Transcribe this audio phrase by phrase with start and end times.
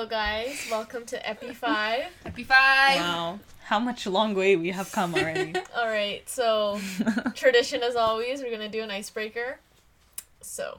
[0.00, 0.66] Hello, guys.
[0.70, 2.04] Welcome to Epi 5.
[2.24, 2.96] Happy five.
[2.96, 3.38] Wow.
[3.64, 5.52] How much long way we have come already.
[5.76, 6.80] All right, so
[7.34, 9.58] tradition as always, we're going to do an icebreaker.
[10.40, 10.78] So,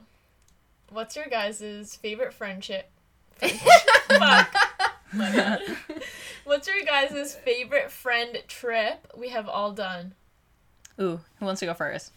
[0.90, 2.90] what's your guys' favorite friendship?
[4.08, 4.56] Fuck.
[6.42, 10.14] What's your guys' favorite friend trip we have all done?
[11.00, 12.10] Ooh, who wants to go first?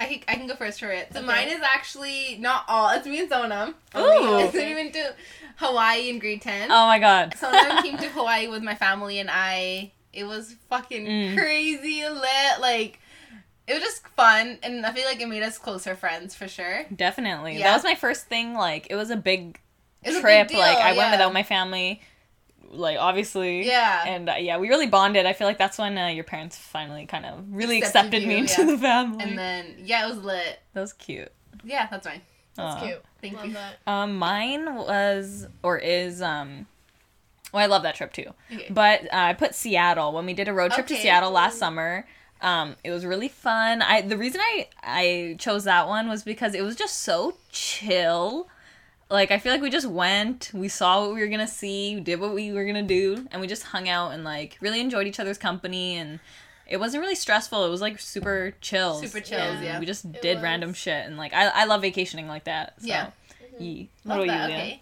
[0.00, 1.12] I can, I can go first for it.
[1.12, 1.26] So Okay.
[1.26, 2.90] mine is actually not all.
[2.90, 3.74] It's me and Sonam.
[3.94, 5.14] Oh, So we went to
[5.56, 6.70] Hawaii in grade 10.
[6.70, 7.34] Oh my god.
[7.38, 9.92] Sonam came to Hawaii with my family and I.
[10.12, 11.36] It was fucking Mm.
[11.38, 12.60] crazy lit.
[12.60, 13.00] Like,
[13.66, 14.58] it was just fun.
[14.62, 16.84] And I feel like it made us closer friends for sure.
[16.94, 17.56] Definitely.
[17.58, 17.64] Yeah.
[17.70, 18.54] That was my first thing.
[18.54, 19.58] Like, it was a big
[20.04, 20.48] was a big trip.
[20.48, 20.98] deal, like, I yeah.
[20.98, 22.00] went without my family.
[22.74, 23.66] Like, obviously.
[23.66, 24.04] Yeah.
[24.06, 25.26] And uh, yeah, we really bonded.
[25.26, 28.38] I feel like that's when uh, your parents finally kind of really Accepted accepted, me
[28.38, 28.70] into yeah.
[28.70, 29.24] the family.
[29.24, 30.60] And then, yeah, it was lit.
[30.72, 31.32] that was cute.
[31.64, 32.20] Yeah, that's mine.
[32.56, 32.86] That's Aw.
[32.86, 33.04] cute.
[33.20, 33.52] Thank Love you.
[33.54, 33.78] that.
[33.86, 36.66] Um, mine was or is um.
[37.52, 38.26] Well, I love that trip too.
[38.52, 38.66] Okay.
[38.68, 42.04] But uh, I put Seattle when we did a road trip to Seattle last summer.
[42.40, 43.80] Um, it was really fun.
[43.80, 48.48] I the reason I I chose that one was because it was just so chill.
[49.14, 52.20] Like I feel like we just went, we saw what we were gonna see, did
[52.20, 55.20] what we were gonna do, and we just hung out and like really enjoyed each
[55.20, 56.20] other's company and.
[56.66, 57.62] It wasn't really stressful.
[57.66, 58.94] It was like super chill.
[58.98, 59.38] Super chill.
[59.62, 59.78] yeah.
[59.78, 60.42] We just It did was.
[60.44, 62.72] random shit and like I I love vacationing like that.
[62.80, 62.86] So.
[62.86, 63.10] Yeah.
[63.52, 63.62] Mm-hmm.
[63.62, 63.90] Ye.
[64.06, 64.48] Love What about that.
[64.50, 64.80] you, Okay.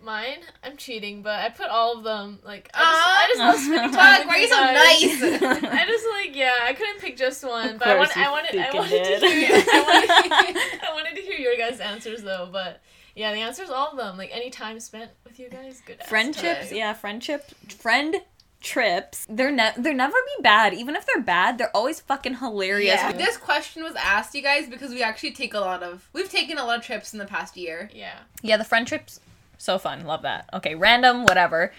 [0.00, 2.38] Mine, I'm cheating, but I put all of them.
[2.44, 3.26] Like, I Aw.
[3.32, 5.62] just, I just love spending time why are you you so nice?
[5.80, 8.22] I just like yeah, I couldn't pick just one, Of but I, want, course you
[8.22, 9.20] I wanted I wanted did.
[9.20, 10.56] to hear I wanted,
[10.88, 12.80] I wanted to hear your guys' answers though, but
[13.14, 14.16] yeah, the answer is all of them.
[14.16, 16.02] Like any time spent with you guys, good.
[16.04, 16.76] friendships time.
[16.78, 18.16] yeah friendship friend
[18.60, 22.94] trips they're ne- they're never be bad even if they're bad they're always fucking hilarious
[22.94, 23.12] Yeah.
[23.12, 26.56] This question was asked you guys because we actually take a lot of we've taken
[26.56, 27.90] a lot of trips in the past year.
[27.92, 28.20] Yeah.
[28.42, 29.20] yeah the friend trips
[29.58, 31.72] so fun love that okay random whatever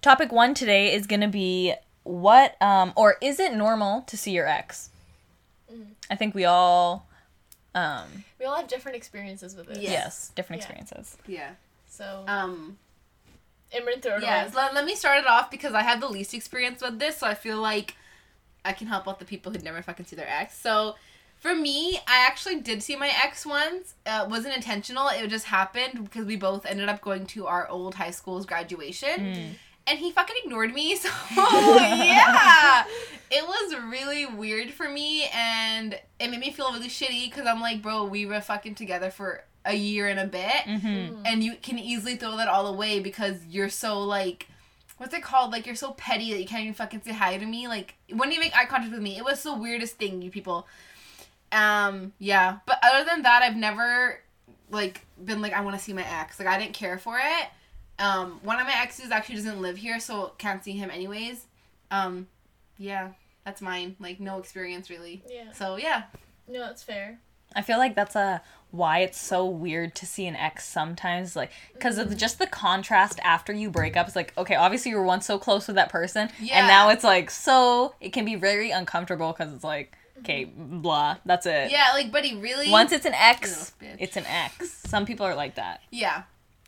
[0.00, 4.46] topic one today is gonna be what um or is it normal to see your
[4.48, 4.88] ex
[5.72, 5.86] Mm.
[6.10, 7.06] i think we all
[7.74, 9.78] um We all have different experiences with it.
[9.80, 9.90] Yeah.
[9.92, 10.66] yes different Yeah.
[10.66, 11.50] experiences Yeah.
[11.88, 12.76] So Um
[13.72, 14.50] Imran throw it yeah, away.
[14.50, 17.18] so let, let me start it off because I have the least experience with this,
[17.18, 17.96] so I feel like
[18.64, 20.58] I can help out the people who never fucking see their ex.
[20.58, 20.96] So
[21.38, 23.94] for me, I actually did see my ex once.
[24.04, 25.08] Uh, it wasn't intentional.
[25.08, 29.18] It just happened because we both ended up going to our old high school's graduation.
[29.20, 29.48] Mm.
[29.86, 30.96] And he fucking ignored me.
[31.02, 32.84] So yeah,
[33.30, 37.60] it was really weird for me, and it made me feel really shitty because I'm
[37.60, 40.82] like, bro, we were fucking together for a year and a bit, Mhm.
[40.82, 41.22] Mm.
[41.24, 44.48] and you can easily throw that all away because you're so like.
[44.98, 45.50] What's it called?
[45.50, 47.66] Like you're so petty that you can't even fucking say hi to me.
[47.66, 50.68] Like when you make eye contact with me, it was the weirdest thing, you people.
[51.50, 52.58] Um, yeah.
[52.66, 54.20] But other than that, I've never
[54.70, 56.38] like been like I want to see my ex.
[56.38, 57.46] Like I didn't care for it.
[58.02, 61.46] Um, one of my exes actually doesn't live here, so can't see him anyways.
[61.90, 62.26] Um,
[62.78, 63.10] yeah,
[63.44, 63.96] that's mine.
[64.00, 65.22] Like no experience really.
[65.30, 65.52] Yeah.
[65.52, 66.04] So yeah,
[66.48, 67.18] No, that's fair.
[67.54, 71.50] I feel like that's a why it's so weird to see an ex sometimes, like
[71.74, 72.12] because Mm-hmm.
[72.12, 74.06] of just the contrast after you break up.
[74.06, 76.58] It's like okay, obviously you were once so close with that person, Yeah.
[76.58, 81.16] and now it's like so it can be very uncomfortable because it's like okay, blah,
[81.26, 81.70] that's it.
[81.72, 81.90] yeah.
[81.94, 82.70] Like, buddy, really?
[82.70, 84.70] Once it's an ex, it's an ex.
[84.88, 86.22] Some people are like that, yeah.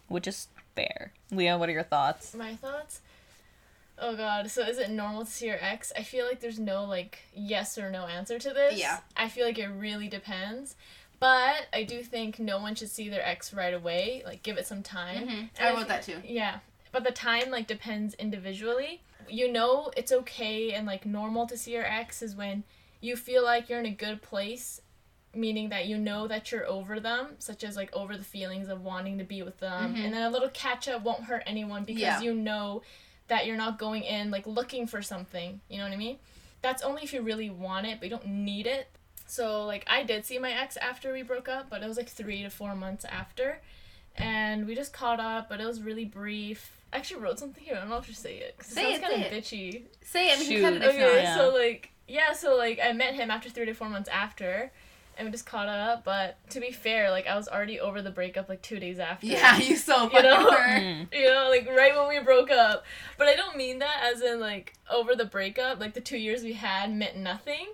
[0.09, 1.13] which is fair.
[1.31, 2.35] Leah, what are your thoughts?
[2.35, 3.01] My thoughts?
[3.99, 5.93] Oh god, so is it normal to see your ex?
[5.97, 8.79] I feel like there's no like yes or no answer to this.
[8.79, 8.99] Yeah.
[9.17, 10.75] I feel like it really depends.
[11.21, 14.23] But I do think no one should see their ex right away.
[14.27, 15.29] Like give it some time.
[15.29, 16.17] hmm I I wrote that too.
[16.25, 16.59] Yeah.
[16.93, 19.01] But the time like depends individually.
[19.29, 22.65] You know it's okay and like normal to see your ex is when
[23.01, 24.81] you feel like you're in a good place,
[25.37, 28.83] meaning that you know that you're over them, such as like over the feelings of
[28.83, 29.95] wanting to be with them.
[29.95, 30.05] Mhm.
[30.05, 32.21] And then a little catch up won't hurt anyone because Yeah.
[32.21, 32.83] you know
[33.29, 35.61] that you're not going in like looking for something.
[35.69, 36.19] You know what I mean?
[36.63, 38.89] That's only if you really want it, but you don't need it.
[39.27, 42.09] So like I did see my ex after we broke up, but it was like
[42.09, 43.61] three to four months after,
[44.17, 46.71] and we just caught up, but it was really brief.
[46.93, 47.75] I actually wrote something here.
[47.77, 49.83] I don't know if I should say it it Say sounds it, kind of bitchy.
[50.03, 50.39] Say it.
[50.45, 50.65] Shoot.
[50.65, 51.23] it Okay.
[51.23, 51.37] Yeah.
[51.37, 54.71] so like yeah, so like I met him after three to four months after,
[55.19, 56.05] and we just caught up.
[56.05, 59.27] But to be fair, like I was already over the breakup like two days after.
[59.27, 60.45] Yeah, you so You know?
[60.45, 60.51] were.
[60.51, 61.13] Mm.
[61.13, 62.85] You know, like right when we broke up.
[63.19, 66.43] But I don't mean that as in like over the breakup, like the two years
[66.43, 67.69] we had meant nothing.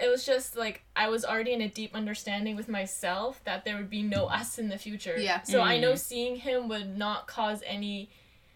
[0.00, 3.76] It was just like I was already in a deep understanding with myself that there
[3.76, 5.16] would be no us in the future.
[5.18, 5.42] Yeah.
[5.42, 5.98] So I know Mm.
[5.98, 8.10] seeing him would not cause any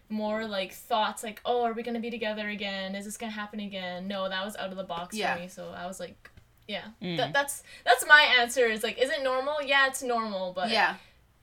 [0.09, 2.95] more like thoughts like, oh, are we gonna be together again?
[2.95, 4.07] Is this gonna happen again?
[4.07, 5.35] No, that was out of the box Yeah.
[5.35, 5.47] for me.
[5.47, 6.29] So I was like,
[6.73, 7.17] yeah, Mm.
[7.17, 8.65] That that's that's my answer.
[8.75, 9.55] Is like, is it normal?
[9.71, 10.95] Yeah, it's normal, but Yeah.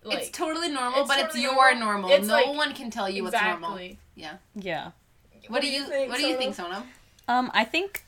[0.04, 2.08] Like it's totally normal, it's but totally it's your normal.
[2.08, 2.10] normal.
[2.12, 3.50] It's no like- one can tell you exactly.
[3.50, 3.96] what's normal.
[4.14, 4.36] Yeah.
[4.54, 4.90] Yeah.
[5.48, 6.76] What, do you, What do you think, Sona?
[6.76, 6.82] Sonam?
[7.34, 8.04] Um, I think,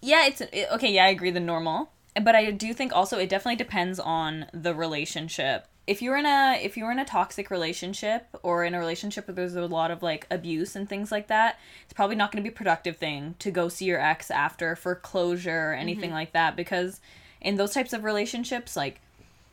[0.00, 0.90] yeah, it's it, okay.
[0.92, 1.30] Yeah, I agree.
[1.30, 1.90] The normal,
[2.22, 5.66] but I do think also it definitely depends on the relationship.
[5.86, 9.34] If you're in a if you're in a toxic relationship or in a relationship where
[9.34, 12.48] there's a lot of like abuse and things like that, it's probably not going to
[12.48, 16.14] be a productive thing to go see your ex after for closure or anything mm-hmm.
[16.14, 17.00] like that because
[17.40, 19.00] in those types of relationships, like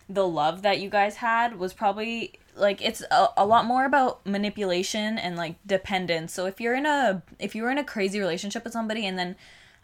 [0.10, 4.26] the love that you guys had was probably like it's a, a lot more about
[4.26, 8.64] manipulation and like dependence so if you're in a if you're in a crazy relationship
[8.64, 9.36] with somebody and then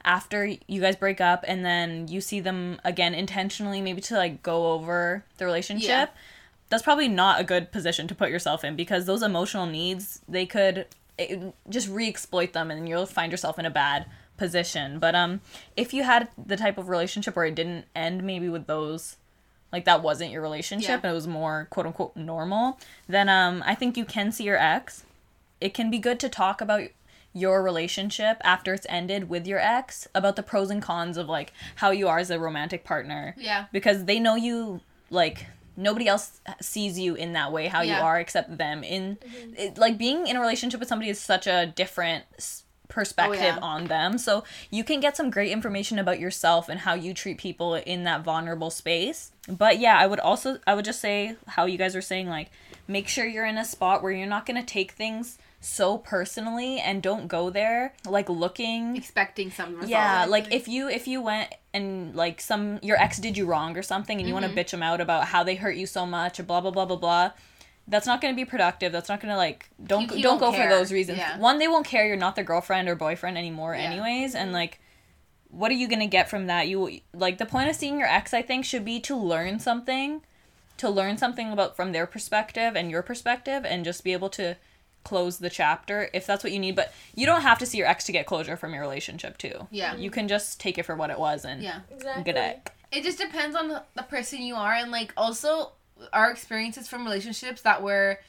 [0.04, 4.42] after you guys break up and then you see them again intentionally maybe to like
[4.44, 6.08] go over the relationship Yeah.
[6.70, 10.46] That's probably not a good position to put yourself in because those emotional needs they
[10.46, 10.86] could
[11.18, 14.06] it, just re-exploit them and you'll find yourself in a bad
[14.38, 15.40] position but um
[15.78, 19.16] if you had the type of relationship where it didn't end maybe with those
[19.72, 20.96] like that wasn't your relationship Yeah.
[20.96, 22.78] and it was more quote unquote normal
[23.08, 25.04] then um i think you can see your ex
[25.62, 26.82] it can be good to talk about
[27.34, 31.54] your relationship after it's ended with your ex about the pros and cons of like
[31.76, 33.66] how you are as a romantic partner Yeah.
[33.72, 37.98] because they know you like nobody else sees you in that way how Yeah.
[38.00, 39.54] you are except them in mm-hmm.
[39.57, 42.24] it, like being in a relationship with somebody is such a different
[42.88, 43.60] perspective Oh, yeah.
[43.62, 47.38] on them so you can get some great information about yourself and how you treat
[47.39, 51.66] people in that vulnerable space but yeah i would also i would just say how
[51.66, 52.51] you guys were saying like
[52.88, 56.80] make sure you're in a spot where you're not going to take things so personally
[56.80, 59.90] and don't go there like looking Expecting some result.
[59.90, 63.76] yeah, like if you if you went and like some your ex did you wrong
[63.76, 64.44] or something and you Mm-hmm.
[64.44, 66.70] want to bitch them out about how they hurt you so much or blah blah
[66.72, 67.32] blah blah blah,
[67.88, 68.92] that's not going to be productive.
[68.92, 70.70] That's not going to like don't You- you don't don't go care.
[70.70, 71.18] for those reasons.
[71.18, 71.38] Yeah.
[71.40, 73.82] One, they won't care you're not their girlfriend or boyfriend anymore Yeah.
[73.90, 74.80] anyways, and like
[75.50, 76.68] what are you going to get from that?
[76.68, 80.22] You like the point of seeing your ex I think should be to learn something,
[80.78, 84.58] to learn something about from their perspective and your perspective and just be able to
[85.06, 87.88] close the chapter if that's what you need but you don't have to see your
[87.88, 89.96] ex to get closure from your relationship too Yeah.
[89.96, 91.80] you can just take it for what it was and Yeah.
[91.92, 92.24] Exactly.
[92.24, 95.72] good at It just depends on the, the person you are, and like also
[96.12, 98.19] our experiences from relationships that were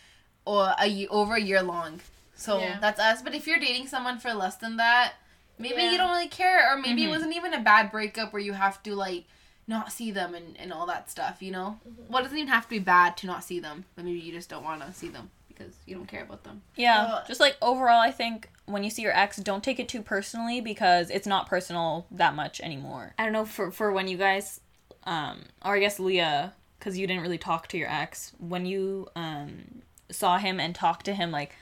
[0.45, 2.01] or a over a year long.
[2.37, 2.79] So Yeah.
[2.81, 3.23] that's us.
[3.23, 5.15] But if you're dating someone for less than that,
[5.59, 5.91] maybe Yeah.
[5.93, 7.07] you don't really care, or maybe Mhm.
[7.07, 9.25] it wasn't even a bad breakup where you have to like
[9.69, 11.41] not see them and, and all that stuff.
[11.43, 14.05] You know, well, it doesn't even have to be bad to not see them, but
[14.05, 16.63] maybe you just don't want to see them because you don't care about them.
[16.77, 19.89] yeah Uh, just like overall i think when you see your ex don't take it
[19.89, 24.09] too personally because it's not personal that much anymore i don't know for for when
[24.09, 24.61] you guys
[25.05, 29.09] um or i guess leah because you didn't really talk to your ex when you
[29.17, 31.55] um saw him and talked to him like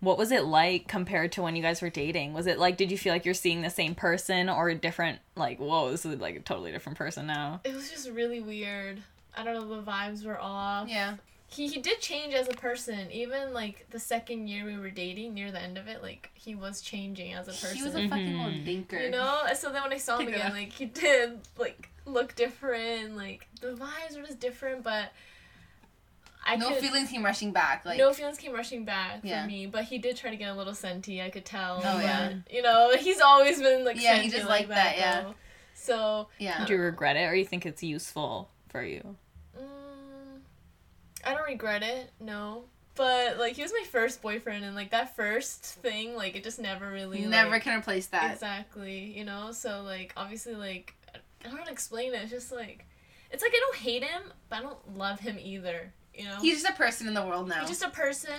[0.00, 2.90] what was it like compared to when you guys were dating was it like did
[2.90, 6.20] you feel like you're seeing the same person or a different like whoa this is
[6.20, 9.02] like a totally different person now It was just really weird.
[9.36, 10.88] I don't know, the vibes were off.
[10.88, 11.16] Yeah.
[11.50, 13.10] He he did change as a person.
[13.10, 16.54] Even like the second year we were dating, near the end of it, like he
[16.54, 17.76] was changing as a person.
[17.76, 18.44] He was a fucking Mhm.
[18.44, 19.02] old dinker.
[19.02, 19.44] you know?
[19.54, 23.16] So then when I saw him Pick again, like he did like look different.
[23.16, 25.10] Like the vibes were just different, but
[26.44, 27.84] I no could, feelings came rushing back.
[27.84, 29.42] Like no feelings came rushing back Yeah.
[29.42, 31.20] for me, but he did try to get a little senti.
[31.22, 31.78] I could tell.
[31.78, 32.34] Oh, but, yeah.
[32.50, 35.20] You know, he's always been like Yeah, he just like like that, yeah.
[35.22, 35.34] though.
[35.74, 36.64] So yeah.
[36.66, 39.16] do you regret it or you think it's useful for you
[41.26, 42.64] I don't regret it, no.
[42.94, 46.58] But like he was my first boyfriend, and like that first thing, like it just
[46.58, 48.32] never really Never like, can replace that.
[48.32, 49.52] exactly, you know.
[49.52, 52.22] So like obviously like I don't know how to explain it.
[52.22, 52.84] It's just like
[53.30, 55.92] it's like I don't hate him, but I don't love him either.
[56.14, 57.60] You know, He's just a person in the world now.
[57.60, 58.30] he's just a person.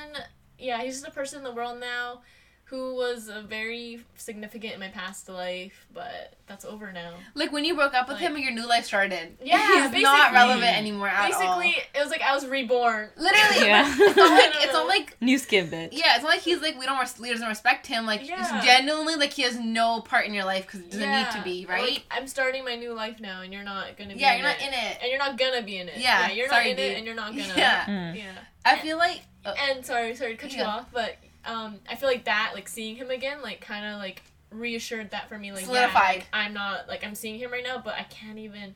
[0.57, 2.21] Yeah, he's just a person in the world now,
[2.70, 7.14] who was uh, very significant in my past life, but that's over now.
[7.34, 9.38] Like when you broke up with Like- him and your new life started.
[9.44, 11.40] Yeah, he's not relevant anymore at all.
[11.40, 13.10] Basically, it was like I was reborn.
[13.18, 13.88] literally, Yeah.
[13.98, 16.78] it's not like it's not like new skin bitch yeah, it's not like he's like
[16.80, 18.06] we don't res- Leah doesn't respect him.
[18.06, 18.56] Like Yeah.
[18.58, 21.42] it's genuinely like he has no part in your life because it doesn't need to
[21.44, 21.82] be right.
[21.82, 24.20] like, I'm starting my new life now, and you're not gonna be.
[24.20, 24.68] yeah, in you're not it.
[24.68, 24.98] in it.
[25.02, 25.98] and you're not gonna be in it.
[25.98, 26.92] Yeah, you're sorry, not in dude.
[26.92, 27.54] it, and you're not gonna.
[27.58, 28.16] Yeah, Mm.
[28.16, 28.32] yeah.
[28.66, 30.68] I feel like uh, And sorry, sorry to cut you Yeah.
[30.68, 34.24] off, but um, I feel like that, like seeing him again, like kind of like
[34.51, 36.15] reassured that for me, like yeah, Solidified.
[36.15, 38.74] like, I'm not like I'm seeing him right now, but I can't even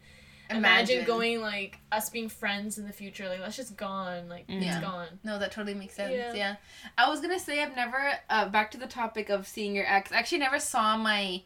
[0.49, 3.27] imagine, imagine going like us being friends in the future.
[3.27, 4.29] Like that's just gone.
[4.29, 4.57] Like Mhm.
[4.57, 4.81] it's Yeah.
[4.81, 5.07] gone.
[5.23, 6.13] No, that totally makes sense.
[6.13, 6.33] Yeah.
[6.33, 6.55] Yeah.
[6.97, 10.11] I was gonna say I've never uh, back to the topic of seeing your ex.
[10.11, 11.43] I actually never saw my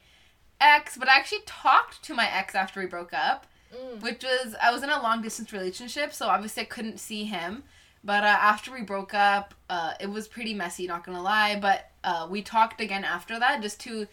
[0.59, 3.47] ex, but I actually talked to my ex after we broke up.
[3.75, 3.99] Mm.
[4.01, 7.65] which was I was in a long distance relationship, so obviously I couldn't see him.
[8.07, 11.59] But uh, after we broke up, uh, it was pretty messy, not gonna lie.
[11.59, 14.07] But uh, we talked again after that, just to.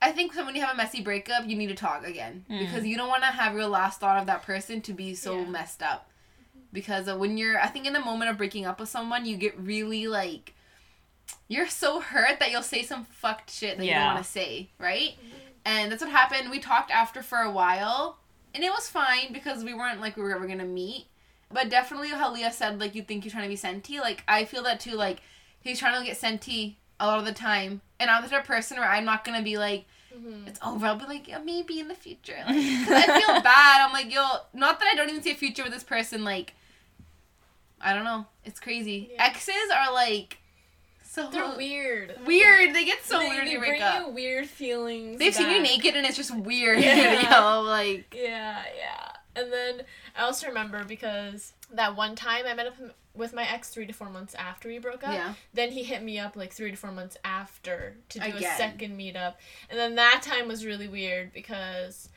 [0.00, 2.58] I think when you have a messy breakup, you need to talk again Mm.
[2.60, 5.36] because you don't want to have your last thought of that person to be so
[5.38, 5.44] Yeah.
[5.44, 6.08] messed up.
[6.72, 9.54] because when you're I think in the moment of breaking up with someone, you get
[9.58, 10.54] really like
[11.46, 14.70] you're so hurt that you'll say some fucked shit that you don't want to say,
[14.78, 15.10] right?
[15.66, 16.50] And that's what happened.
[16.50, 18.16] We talked after for a while,
[18.54, 21.06] and it was fine because we weren't like we were ever gonna meet.
[21.52, 24.00] But definitely, how Leah said, like you think you're trying to be senti.
[24.00, 24.92] Like I feel that too.
[24.96, 25.20] Like
[25.60, 28.46] he's trying to get senti a lot of the time, and I'm the type of
[28.46, 29.84] person where I'm not gonna be like
[30.16, 30.46] Mhm.
[30.46, 30.86] it's over.
[30.86, 32.36] I'll be like, yeah, maybe in the future.
[32.46, 33.86] Like, 'cause I feel bad.
[33.86, 36.22] I'm like, yo, not that I don't even see a future with this person.
[36.22, 36.52] Like,
[37.80, 38.26] I don't know.
[38.44, 39.10] It's crazy.
[39.12, 39.24] Yeah.
[39.26, 40.38] Exes are like
[41.02, 42.14] so They're weird.
[42.26, 42.74] weird.
[42.74, 44.00] They get so they, weird they you bring break up.
[44.06, 45.18] you weird feelings.
[45.18, 46.78] They've seen you naked and it's just weird.
[46.82, 47.30] Yeah.
[47.40, 49.11] yo, like Yeah, yeah.
[49.34, 49.82] And then
[50.16, 52.74] I also remember because that one time I met up
[53.14, 55.14] with my ex three to four months after we broke up.
[55.14, 55.34] yeah.
[55.52, 58.42] Then he hit me up like three to four months after to do Again.
[58.42, 59.34] a second meetup.
[59.70, 62.08] And then that time was really weird because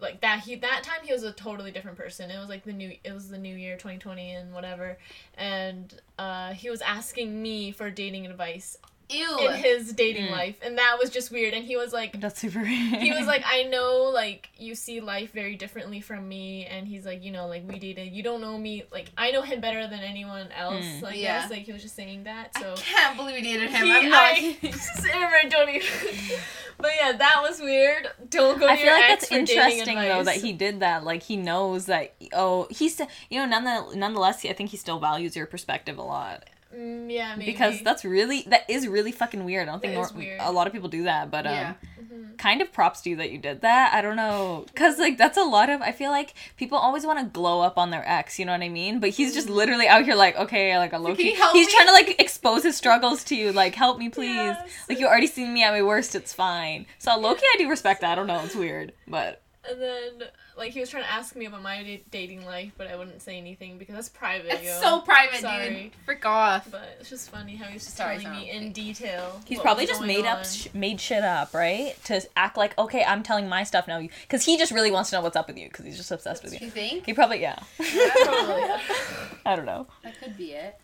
[0.00, 2.30] like that he that time he was a totally different person.
[2.30, 4.98] It was like the new it was the new year 2020 and whatever.
[5.36, 8.76] And uh he was asking me for dating advice
[9.10, 9.38] Ew.
[9.40, 10.30] in his dating Mm.
[10.32, 10.56] life.
[10.62, 11.52] And that was just weird.
[11.54, 12.60] And he was like That's super.
[12.64, 16.64] he was like, I know, like, you see life very differently from me.
[16.66, 18.12] And he's like, you know, like, we dated.
[18.12, 18.84] You don't know me.
[18.90, 20.84] Like, I know him better than anyone else.
[20.84, 21.02] Mm.
[21.02, 21.46] Like, Yeah.
[21.50, 22.56] like, he was just saying that.
[22.58, 22.72] So.
[22.72, 23.84] I can't believe we dated him.
[23.86, 24.20] He- I'm not.
[24.24, 25.88] I, Sarah, don't even.
[26.78, 28.08] but yeah, that was weird.
[28.30, 30.24] Don't go to I feel your like ex that's interesting though advice.
[30.26, 31.04] that he did that.
[31.04, 32.14] Like he knows that.
[32.32, 34.44] Oh, he's you know none nonetheless.
[34.44, 36.44] I think he still values your perspective a lot
[36.76, 37.50] Mm, yeah, maybe.
[37.52, 39.68] because that's really that is really fucking weird.
[39.68, 41.74] I don't think That is nor- a lot of people do that, but um, Yeah.
[42.02, 42.36] Mhm.
[42.38, 43.92] kind of props to you that you did that.
[43.94, 45.80] I don't know, cause like that's a lot of.
[45.82, 48.38] I feel like people always want to glow up on their ex.
[48.38, 48.98] You know what I mean?
[48.98, 51.16] But he's just literally out here like, okay, like a low Mm-hmm.
[51.22, 51.34] Key.
[51.52, 51.72] He's me?
[51.72, 53.52] trying to like expose his struggles to you.
[53.52, 54.34] Like, help me, please.
[54.34, 54.68] Yes.
[54.88, 56.14] Like you already seen me at my worst.
[56.14, 56.86] It's fine.
[56.98, 58.10] So low key, I do respect that.
[58.12, 58.40] I don't know.
[58.44, 59.40] It's weird, but.
[59.70, 60.28] And then,
[60.58, 63.22] like, he was trying to ask me about my da- dating life, but I wouldn't
[63.22, 64.52] say anything because that's private.
[64.52, 64.80] It's yo.
[64.80, 65.68] so private, Sorry.
[65.84, 65.92] dude.
[66.04, 66.68] Frick off.
[66.70, 69.40] But it's just funny how he's just Sorry, telling me in detail.
[69.46, 71.94] He's probably just going made up, sh- made shit up, right?
[72.04, 75.16] To act like, okay, I'm telling my stuff now, because he just really wants to
[75.16, 76.70] know what's up with you, because he's just obsessed with You you.
[76.70, 77.06] think?
[77.06, 77.58] He probably, yeah.
[77.78, 78.80] Probably, yeah.
[79.46, 79.86] I don't know.
[80.02, 80.78] That could be it.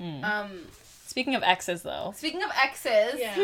[0.00, 0.24] Mm.
[0.24, 0.50] Um,
[1.06, 3.34] Speaking of exes, though, speaking of exes, Yeah.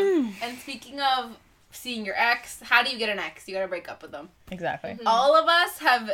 [0.41, 1.37] and speaking of
[1.77, 3.47] seeing your ex, how do you get an ex?
[3.47, 4.29] You gotta break up with them.
[4.51, 4.91] exactly.
[4.91, 5.01] Mhm.
[5.05, 6.09] All of us have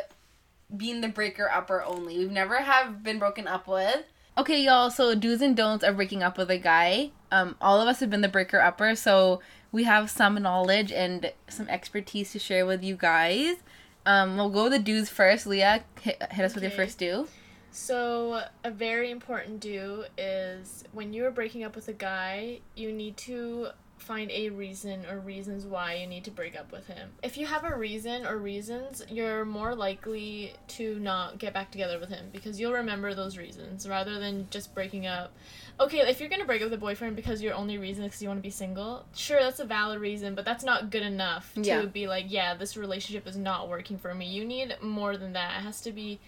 [0.75, 2.17] been the breaker upper only.
[2.17, 4.03] We've never have been broken up with.
[4.37, 4.89] Okay, y'all.
[4.89, 7.11] So do's and don'ts of breaking up with a guy.
[7.31, 9.41] Um, all of us have been the breaker upper, so
[9.71, 13.57] we have some knowledge and some expertise to share with you guys.
[14.05, 15.45] Um, we'll go with the do's first.
[15.47, 17.27] Leah, hit, hit us with your first do.
[17.71, 22.91] So, a very important do is when you are breaking up with a guy, you
[22.91, 23.69] need to
[24.03, 27.09] find a reason or reasons why you need to break up with him.
[27.23, 31.99] If you have a reason or reasons, you're more likely to not get back together
[31.99, 35.33] with him because you'll remember those reasons rather than just breaking up.
[35.79, 38.21] Okay, if you're gonna break up with a boyfriend because your only reason is because
[38.21, 41.53] you want to be single, sure, that's a valid reason, but that's not good enough
[41.55, 41.85] to Yeah.
[41.85, 44.27] be like, yeah, this relationship is not working for me.
[44.27, 45.59] You need more than that.
[45.59, 46.19] It has to be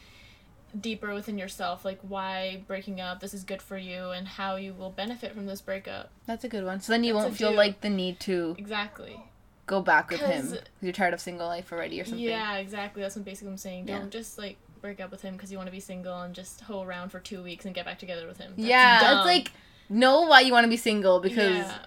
[0.80, 4.74] deeper within yourself, like why breaking up, this is good for you, and how you
[4.74, 6.10] will benefit from this breakup.
[6.26, 6.82] That's a good one.
[6.82, 7.58] So then you That's won't feel do.
[7.58, 9.20] like the need to Exactly.
[9.68, 10.58] go back with him.
[10.82, 12.20] you're tired of single life already or something.
[12.24, 13.02] Yeah, exactly.
[13.02, 13.88] That's what basically I'm saying.
[13.88, 14.00] Yeah.
[14.00, 16.62] Don't just like break up with him because you want to be single and just
[16.62, 18.54] hoe around for two weeks and get back together with him.
[18.56, 19.18] That's yeah, dumb.
[19.20, 19.52] it's like
[19.90, 21.78] know why you want to be single because yeah.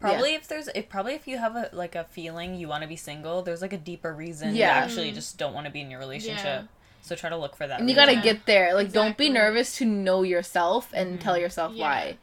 [0.00, 2.88] Probably if there's, if probably if you have a like a feeling you want to
[2.88, 4.78] be single, there's like a deeper reason Yeah.
[4.78, 5.14] you actually Mhm.
[5.14, 6.66] just don't want to be in your relationship.
[7.08, 7.80] So try to look for that.
[7.80, 8.22] and you gotta Yeah.
[8.22, 8.74] get there.
[8.74, 11.22] Like, don't be nervous to know yourself and Mhm.
[11.22, 11.84] tell yourself Yeah.
[11.84, 12.18] why.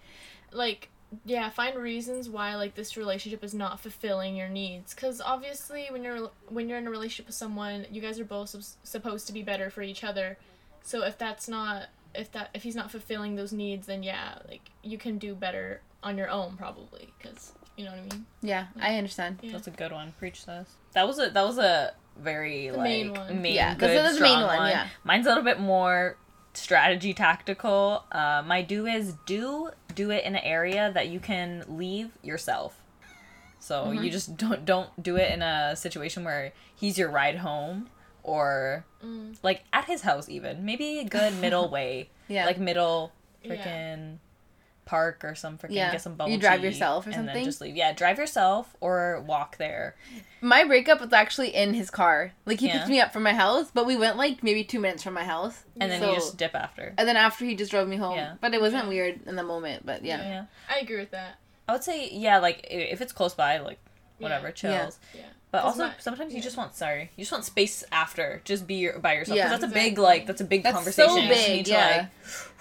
[0.51, 0.89] like
[1.25, 6.03] yeah find reasons why like this relationship is not fulfilling your needs because obviously when
[6.03, 9.33] you're when you're in a relationship with someone you guys are both sup- supposed to
[9.33, 10.37] be better for each other
[10.81, 14.71] so if that's not if that if he's not fulfilling those needs then yeah like
[14.81, 18.65] you can do better on your own probably because you know what i mean Yeah,
[18.79, 19.39] I understand.
[19.41, 19.51] yeah.
[19.53, 20.13] That's a good one.
[20.19, 20.69] Preach this.
[20.93, 23.41] That was a that was a very The like main one.
[23.41, 24.87] main Yeah, good this is the main strong one, yeah.
[25.03, 26.17] Mine's a little bit more
[26.53, 28.05] strategy tactical.
[28.11, 32.81] Uh, my do is do do it in an area that you can leave yourself.
[33.59, 34.03] So Mm-hmm.
[34.03, 37.89] you just don't don't do it in a situation where he's your ride home
[38.23, 39.35] or Mm.
[39.43, 40.63] like at his house even.
[40.65, 42.09] Maybe a good middle way.
[42.27, 42.45] Yeah.
[42.45, 43.11] Like middle
[43.43, 43.51] Yeah.
[43.51, 44.17] freaking
[44.85, 45.91] park or some freaking Yeah.
[45.91, 47.33] get some bubble You drive tea yourself or and something?
[47.35, 47.75] then just leave.
[47.75, 49.95] Yeah, drive yourself or walk there.
[50.41, 52.33] My breakup was actually in his car.
[52.45, 52.77] Like he Yeah.
[52.77, 55.23] picked me up from my house, but we went like maybe two minutes from my
[55.23, 56.93] house, And then So- you just dip after.
[56.97, 58.15] and then after he just drove me home.
[58.15, 58.35] Yeah.
[58.39, 58.89] But it wasn't Yeah.
[58.89, 59.85] weird in the moment.
[59.85, 60.45] But yeah, Yeah.
[60.69, 61.35] i agree with that
[61.67, 63.79] I would say yeah, like if it's close by, like
[64.19, 64.53] whatever, Yeah.
[64.53, 64.99] chills.
[65.13, 65.21] Yeah.
[65.55, 68.41] But 'Cause also my- sometimes you just want sorry, you just want space after.
[68.43, 69.37] Just be your, by yourself.
[69.37, 69.45] Yeah.
[69.47, 71.09] Because that's a big like that's a big That's conversation.
[71.09, 71.97] so You just big, need to, yeah.
[71.97, 72.09] like,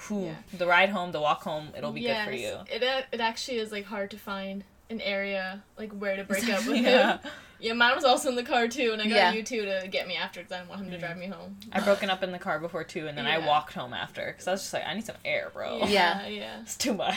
[0.06, 0.34] whew, Yeah.
[0.58, 2.58] the ride home, the walk home, it'll be good for you.
[2.70, 6.66] It it actually is like hard to find an area like where to break up
[6.66, 7.18] with yeah.
[7.18, 7.30] him.
[7.60, 9.32] Yeah, mine was also in the car too, and I got Yeah.
[9.32, 11.56] you two to get me after because I didn't want him to drive me home.
[11.72, 14.46] I've broken up in the car before too, and then I walked home after because
[14.46, 15.78] I was just like, I need some air, bro.
[15.78, 16.26] Yeah, Yeah.
[16.28, 16.60] yeah.
[16.60, 17.14] It's too much.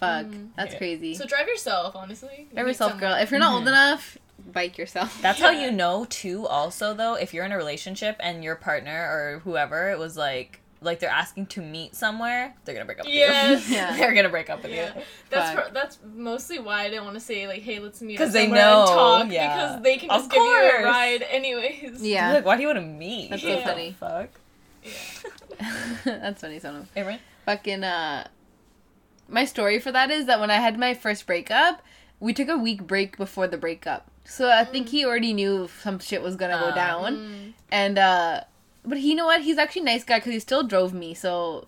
[0.00, 0.26] Fuck.
[0.26, 0.48] Mhm.
[0.56, 0.78] That's Yeah.
[0.78, 1.14] crazy.
[1.14, 2.48] So drive yourself, honestly.
[2.54, 3.10] Drive yourself, someone.
[3.12, 3.20] girl.
[3.22, 3.68] If you're not old Mhm.
[3.68, 4.16] enough,
[4.52, 5.18] bike yourself.
[5.22, 6.46] That's how you know too.
[6.46, 10.60] Also, though, if you're in a relationship and your partner or whoever it was like,
[10.80, 13.68] like they're asking to meet somewhere, they're gonna break up with Yes.
[13.70, 13.74] you.
[13.76, 13.96] Yeah.
[13.96, 15.02] they're gonna break up with Yeah, you.
[15.30, 15.64] that's Fuck.
[15.64, 18.32] pro- that's mostly why I didn't want to say like, "Hey, let's meet." 'Cause up
[18.34, 19.54] they know, and talk yeah.
[19.56, 22.02] because they can just give you a ride anyways.
[22.02, 22.34] Yeah.
[22.34, 23.30] Like, why do you want to meet?
[23.30, 23.96] That's so What the funny.
[23.98, 24.28] Fuck.
[26.04, 26.86] That's funny, Sonam.
[26.96, 27.18] Aaron?
[27.46, 28.26] Fucking uh
[29.28, 31.82] my story for that is that when I had my first breakup,
[32.20, 34.10] we took a week break before the breakup.
[34.24, 37.16] So I think he already knew some shit was gonna go Uh, down.
[37.16, 37.52] Mm.
[37.70, 38.40] And uh
[38.84, 39.42] but he you know what?
[39.42, 41.14] He's actually a nice guy because he still drove me.
[41.14, 41.66] So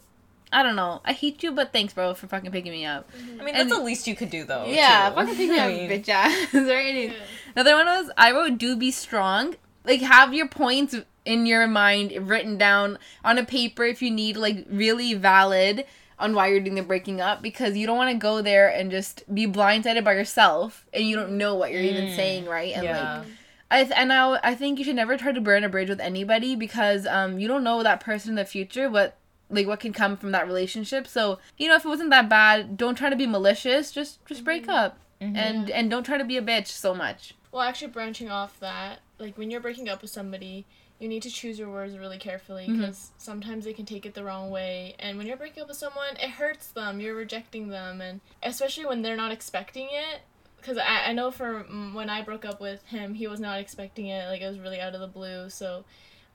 [0.53, 1.01] I don't know.
[1.05, 3.09] I hate you, but thanks, bro, for fucking picking me up.
[3.41, 4.65] I mean, And- that's the least you could do, though.
[4.67, 5.17] yeah, too.
[5.17, 6.33] fucking pick me up, mean, bitch ass.
[6.55, 6.95] right?
[6.95, 7.13] Yeah.
[7.57, 9.57] Another one was I wrote do be strong.
[9.85, 10.95] Like have your points
[11.25, 15.85] in your mind written down on a paper if you need like really valid
[16.19, 18.91] on why you're doing the breaking up because you don't want to go there and
[18.91, 22.17] just be blindsided by yourself and you don't know what you're even Mm.
[22.17, 23.19] saying right and Yeah.
[23.19, 23.27] like
[23.71, 26.01] I th- and I, I think you should never try to burn a bridge with
[26.01, 29.17] anybody because um you don't know that person in the future what
[29.51, 32.77] like what can come from that relationship so you know if it wasn't that bad
[32.77, 35.37] don't try to be malicious just just break up Mhm.
[35.37, 38.99] and and don't try to be a bitch so much Well, actually, branching off that,
[39.19, 40.67] like when you're breaking up with somebody,
[40.99, 44.25] you need to choose your words really carefully because sometimes they can take it the
[44.25, 44.95] wrong way.
[44.99, 47.01] And when you're breaking up with someone, it hurts them.
[47.01, 50.21] You're rejecting them, and especially when they're not expecting it.
[50.57, 53.61] Because I, I know for mm, when I broke up with him, he was not
[53.61, 54.27] expecting it.
[54.29, 55.51] Like it was really out of the blue.
[55.51, 55.85] So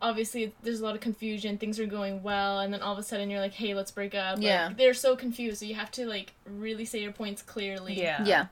[0.02, 1.58] obviously there's a lot of confusion.
[1.58, 4.14] Things are going well, and then all of a sudden you're like, "Hey, let's break
[4.16, 4.72] up." Like, Yeah.
[4.78, 5.60] they're so confused.
[5.60, 8.00] So you have to like really say your points clearly.
[8.00, 8.24] Yeah.
[8.24, 8.46] yeah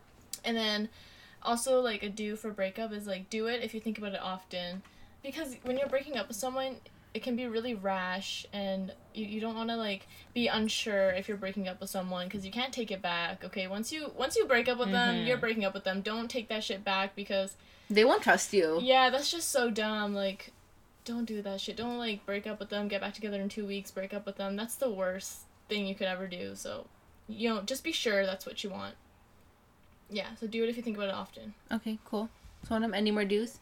[0.44, 0.90] And then
[1.44, 4.22] also like a do for breakup is like do it if you think about it
[4.22, 4.82] often.
[5.24, 6.78] Because when you're breaking up with someone,
[7.14, 11.28] it can be really rash and you, you don't want to like be unsure if
[11.28, 13.44] you're breaking up with someone because you can't take it back.
[13.44, 15.28] Okay, once you once you break up with them, Mhm.
[15.28, 16.02] you're breaking up with them.
[16.02, 17.56] Don't take that shit back because
[17.90, 20.14] they won't trust you yeah, that's just so dumb.
[20.14, 20.52] Like
[21.04, 21.76] don't do that shit.
[21.76, 24.36] Don't like break up with them, get back together in 2 weeks, break up with
[24.38, 24.56] them.
[24.56, 26.56] That's the worst thing you could ever do.
[26.56, 26.86] So,
[27.28, 28.94] you know, just be sure that's what you want.
[30.12, 31.54] Yeah, so do it if you think about it often.
[31.72, 32.30] okay cool
[32.68, 33.60] so any more dues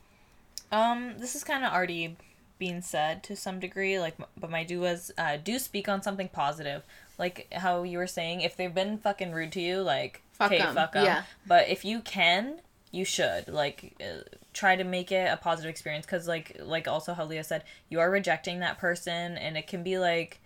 [0.72, 2.18] Um, this is kind of already
[2.60, 4.00] being said to some degree.
[4.00, 6.84] Like, but my do was uh, do speak on something positive.
[7.18, 10.62] Like how you were saying, if they've been fucking rude to you, like Fuck okay,
[10.62, 10.76] 'em.
[10.76, 11.06] fuck them.
[11.06, 11.24] Yeah.
[11.48, 12.60] But if you can,
[12.92, 14.22] you should like uh,
[14.54, 18.00] try to make it a positive experience because, like, like also how Leah said, you
[18.00, 20.40] are rejecting that person, and it can be like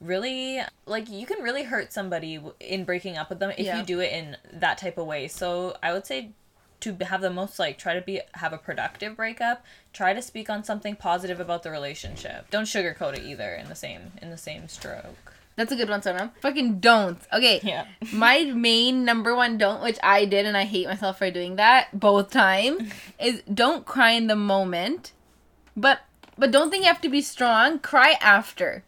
[0.00, 3.78] really like you can really hurt somebody in breaking up with them if Yeah.
[3.80, 5.26] you do it in that type of way.
[5.28, 6.30] So I would say
[6.80, 10.50] to have the most like try to be have a productive breakup try to speak
[10.50, 12.50] on something positive about the relationship.
[12.50, 15.32] Don't sugarcoat it either in the same in the same stroke.
[15.56, 16.32] That's a good one Sonam.
[16.40, 17.60] fucking don't okay.
[17.62, 17.86] Yeah.
[18.12, 21.98] My main number one don't which i did and i hate myself for doing that
[21.98, 25.12] both time is don't cry in the moment
[25.76, 26.00] but
[26.38, 27.78] but don't think you have to be strong.
[27.78, 28.84] Cry after.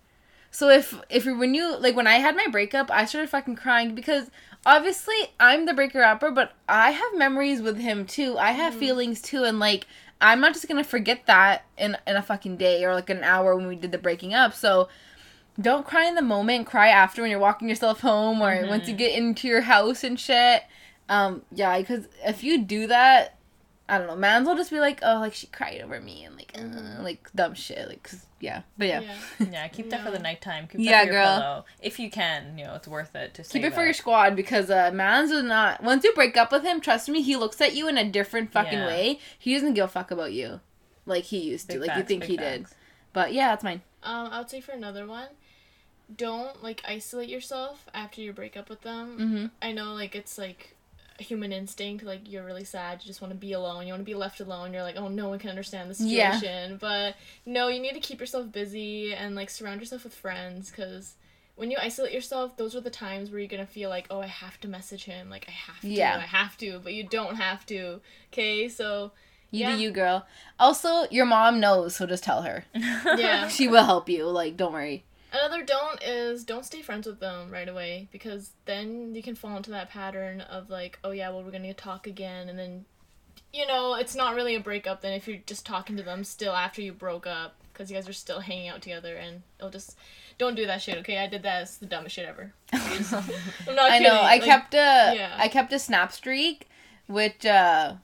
[0.51, 3.95] So if if when you like when i had my breakup i started fucking crying
[3.95, 4.31] because
[4.69, 8.37] obviously i'm the breaker upper but i have memories with him too.
[8.37, 9.87] I have feelings too and like
[10.21, 13.57] i'm not just gonna forget that in in a fucking day or like an hour
[13.57, 14.53] when we did the breaking up.
[14.53, 14.91] So
[15.59, 16.67] don't cry in the moment.
[16.67, 20.21] Cry after when you're walking yourself home or once you get into your house and
[20.21, 20.63] shit.
[21.09, 23.38] Um yeah because if you do that
[23.89, 24.17] i don't know.
[24.17, 27.31] Mans will just be like oh like she cried over me and like uh, like
[27.35, 28.63] dumb shit like 'cause- yeah.
[28.77, 29.17] But yeah,
[29.51, 29.67] yeah.
[29.73, 30.23] Keep that for the No.
[30.23, 30.69] nighttime.
[30.69, 31.35] Keep Yeah, for your girl.
[31.41, 31.65] pillow.
[31.83, 34.71] If you can you know it's worth it to keep it for your squad because
[34.71, 37.75] uh mans is not once you break up with him trust me he looks at
[37.75, 38.87] you in a different fucking Yeah.
[38.87, 39.19] way.
[39.39, 40.61] He doesn't give a fuck about you
[41.07, 42.67] like he used to Big like you think big he did.
[43.13, 43.83] but yeah that's mine.
[44.05, 45.29] Um, I would say for another one,
[46.15, 49.19] don't like isolate yourself after you break up with them.
[49.19, 49.47] mm-hmm.
[49.61, 50.78] I know like it's like a
[51.25, 54.05] human instinct, like you're really sad, you just want to be alone, you want to
[54.11, 54.73] be left alone.
[54.73, 56.33] You're like, oh, no one can understand the Yeah.
[56.33, 56.79] situation.
[56.81, 61.15] But no, you need to keep yourself busy and like surround yourself with friends because
[61.57, 64.27] when you isolate yourself, those are the times where you're gonna feel like, oh, I
[64.29, 66.17] have to message him, like I have to, Yeah.
[66.17, 68.01] I have to, but you don't have to.
[68.33, 69.11] Okay, so
[69.51, 69.75] you Yeah.
[69.77, 70.27] do you girl
[70.61, 72.67] also your mom knows so just tell her
[73.17, 73.49] yeah.
[73.49, 77.51] she will help you like don't worry Another don't is don't stay friends with them
[77.51, 81.43] right away because then you can fall into that pattern of like, oh yeah, well
[81.43, 82.85] we're gonna talk again, and then
[83.53, 86.55] you know, it's not really a breakup then if you're just talking to them still
[86.55, 89.97] after you broke up because you guys are still hanging out together and it'll just
[90.37, 90.99] don't do that shit.
[90.99, 91.63] Okay, I did that.
[91.63, 92.53] It's the dumbest shit ever.
[92.73, 92.81] I'm
[93.75, 94.03] not I kidding.
[94.13, 94.15] know.
[94.21, 94.77] I like, kept a
[95.15, 95.35] yeah.
[95.39, 96.69] I kept a snap streak,
[97.07, 97.95] which uh,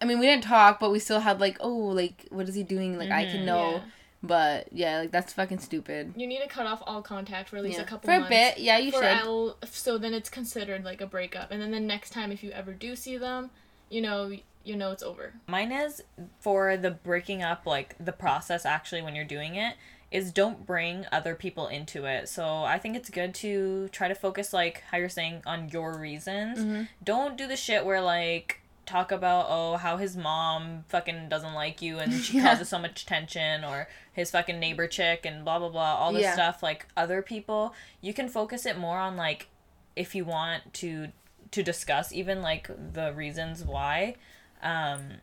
[0.00, 2.62] I mean we didn't talk, but we still had like, oh, like what is he
[2.62, 2.98] doing?
[2.98, 3.44] Like I can Mhm.
[3.44, 3.80] know, Yeah.
[4.22, 6.12] But yeah, like that's fucking stupid.
[6.16, 7.84] You need to cut off all contact for at least Yeah.
[7.84, 8.30] a couple For a months.
[8.30, 9.02] bit, yeah, you should.
[9.04, 12.50] al- so then it's considered like a breakup, and then the next time if you
[12.50, 13.50] ever do see them,
[13.88, 15.32] you know, you know it's over.
[15.46, 16.02] Mine is
[16.38, 19.74] for the breaking up, like the process actually when you're doing it,
[20.10, 22.28] is don't bring other people into it.
[22.28, 25.96] So I think it's good to try to focus, like how you're saying, on your
[25.98, 26.58] reasons.
[26.58, 26.88] Mhm.
[27.02, 28.59] Don't do the shit where, like,
[28.90, 32.44] talk about, oh, how his mom fucking doesn't like you and she Yeah.
[32.44, 36.22] causes so much tension, or his fucking neighbor chick and blah, blah, blah, all this
[36.24, 36.32] Yeah.
[36.34, 36.62] stuff.
[36.62, 39.48] Like, other people, you can focus it more on, like,
[39.96, 41.08] if you want to
[41.50, 44.14] to discuss even like the reasons why
[44.62, 45.14] um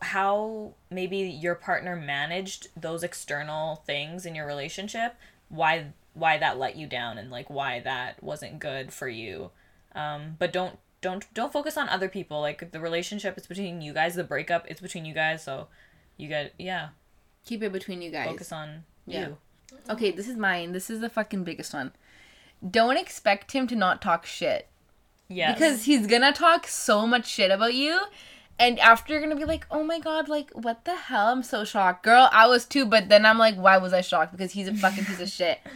[0.00, 5.14] how maybe your partner managed those external things in your relationship
[5.50, 9.50] why why that let you down and like why that wasn't good for you
[9.94, 13.92] um but don't don't don't focus on other people like the relationship is between you
[13.92, 15.66] guys the breakup is between you guys so
[16.16, 16.88] you get yeah
[17.44, 18.28] Keep it between you guys.
[18.28, 19.20] focus on Yeah.
[19.28, 19.36] you
[19.90, 20.72] Okay, this is mine.
[20.72, 21.92] This is the fucking biggest one.
[22.68, 24.68] Don't expect him to not talk shit.
[25.28, 25.52] Yeah.
[25.54, 27.98] Because he's gonna talk so much shit about you.
[28.58, 31.28] And after you're gonna be like, oh my god, like, what the hell?
[31.28, 32.04] I'm so shocked.
[32.04, 34.30] Girl, I was too, but then I'm like, why was I shocked?
[34.30, 35.58] Because he's a fucking piece of shit.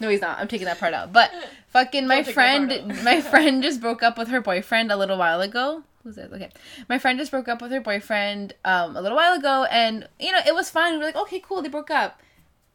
[0.00, 0.40] No, he's not.
[0.40, 1.12] I'm taking that part out.
[1.12, 1.30] But
[1.72, 5.82] fucking my friend my friend just broke up with her boyfriend a little while ago.
[6.04, 6.32] Who's this?
[6.32, 6.50] Okay.
[6.88, 10.32] My friend just broke up with her boyfriend um a little while ago and you
[10.32, 10.92] know, it was fine.
[10.92, 12.20] We were like, okay, cool, they broke up.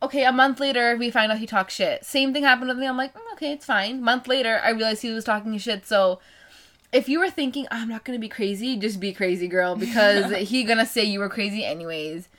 [0.01, 2.05] Okay, a month later, we find out he talked shit.
[2.05, 2.86] Same thing happened with me.
[2.86, 4.03] I'm like, mm, okay, it's fine.
[4.03, 5.88] Month later, I realized he was talking shit.
[5.88, 6.19] So,
[6.93, 10.63] if you were thinking I'm not gonna be crazy, just be crazy, girl, because he
[10.63, 12.29] gonna say you were crazy anyways,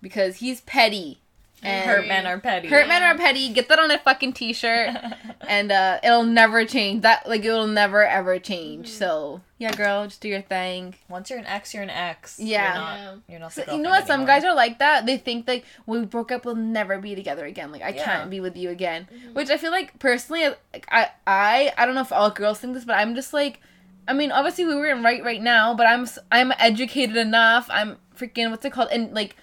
[0.00, 1.20] because he's petty.
[1.62, 3.48] And hurt men are petty hurt men are petty.
[3.52, 4.90] Get that on a fucking t-shirt,
[5.48, 7.02] and uh, it'll never change.
[7.02, 8.88] That like it'll never ever change.
[8.88, 10.94] So yeah, girl, just do your thing.
[11.08, 12.64] once you're an ex you're an ex Yeah.
[12.64, 13.14] you're not, Yeah.
[13.28, 14.06] you're not So, you know girlfriend what?
[14.06, 14.36] Some anymore.
[14.36, 15.04] guys are like that.
[15.06, 17.72] They think like when we broke up, we'll never be together again.
[17.72, 18.04] Like I Yeah.
[18.04, 19.08] can't be with you again.
[19.32, 22.74] Which I feel like personally, like, I I I don't know if all girls think
[22.74, 23.60] this, but I'm just like,
[24.06, 27.66] I mean, obviously we were in right right now, but I'm I'm educated enough.
[27.68, 28.90] I'm freaking what's it called?
[28.92, 29.34] And like,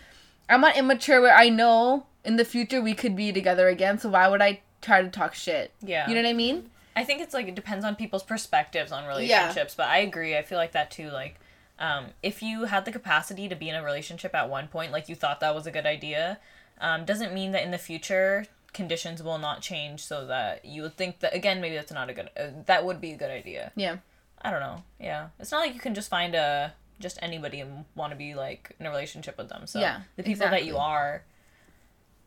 [0.49, 3.97] I'm not immature where I know in the future we could be together again.
[3.97, 5.71] So why would I try to talk shit?
[5.81, 6.69] yeah You know what I mean?
[6.95, 10.37] I think it's like it depends on people's perspectives on relationships, but I agree.
[10.37, 11.09] I feel like that too.
[11.09, 11.39] Like,
[11.77, 15.09] um, if you had the capacity to be in a relationship at one point, like
[15.09, 16.39] you thought that was a good idea,
[16.79, 20.97] um, doesn't mean that in the future conditions will not change so that you would
[20.97, 23.71] think that again maybe that's not a good uh, that would be a good idea.
[23.75, 23.97] Yeah.
[24.41, 24.83] I don't know.
[24.99, 28.35] Yeah, it's not like you can just find a just anybody and want to be
[28.35, 29.67] like in a relationship with them.
[29.67, 31.23] So Yeah, the people that you are,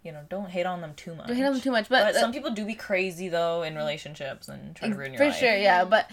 [0.02, 1.26] you know, don't hate on them too much.
[1.26, 3.76] Don't hate on them too much, but, But some people do be crazy though in
[3.76, 5.36] relationships and try to ruin your For life.
[5.36, 5.84] sure, yeah.
[5.84, 6.10] But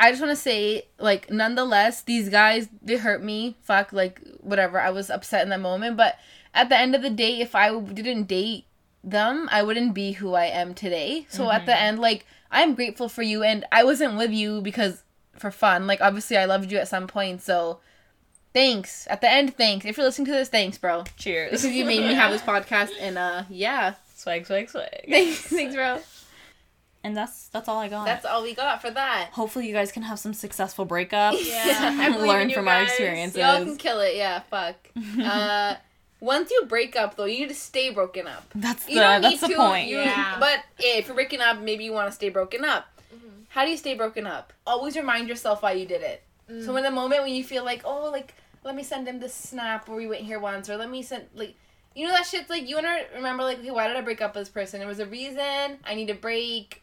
[0.00, 3.56] I just want to say, like, nonetheless, these guys they hurt me.
[3.62, 4.80] Fuck, like, whatever.
[4.80, 6.18] I was upset in that moment, but
[6.54, 8.64] at the end of the day, if I didn't date
[9.02, 11.26] them, I wouldn't be who I am today.
[11.28, 11.82] So at the mm-hmm.
[11.82, 15.02] end, like, I'm grateful for you, and I wasn't with you because
[15.34, 15.86] for fun.
[15.86, 17.80] Like, obviously, I loved you at some point, so.
[18.58, 19.06] Thanks.
[19.08, 19.86] At the end, thanks.
[19.86, 21.04] If you're listening to this, thanks, bro.
[21.16, 21.50] Cheers.
[21.52, 23.94] Because you made me have this podcast, and uh, yeah.
[24.16, 25.04] swag, swag, swag.
[25.08, 26.00] Thanks, thanks, bro.
[27.04, 28.04] And that's that's all I got.
[28.06, 29.28] That's all we got for that.
[29.30, 31.38] Hopefully, you guys can have some successful breakups.
[31.46, 33.38] Yeah, I learn you from our experiences.
[33.38, 34.74] Y'all can kill it, yeah, fuck.
[35.22, 35.76] uh,
[36.18, 38.44] once you break up, though, you need to stay broken up.
[38.56, 39.86] That's the You don't that's need the to, point.
[39.88, 40.36] you- Yeah.
[40.40, 42.88] But if you're breaking up, maybe you want to stay broken up.
[43.14, 43.28] Mm-hmm.
[43.50, 44.52] How do you stay broken up?
[44.66, 46.24] Always remind yourself why you did it.
[46.50, 46.64] Mm.
[46.64, 49.34] So in the moment when you feel like, oh, like, let me send him this
[49.34, 51.54] snap where we went here once, or let me send, like,
[51.94, 54.20] you know that shit's like, you want to remember, like, okay, why did I break
[54.22, 54.78] up with this person?
[54.80, 56.82] There was a reason, I need to break.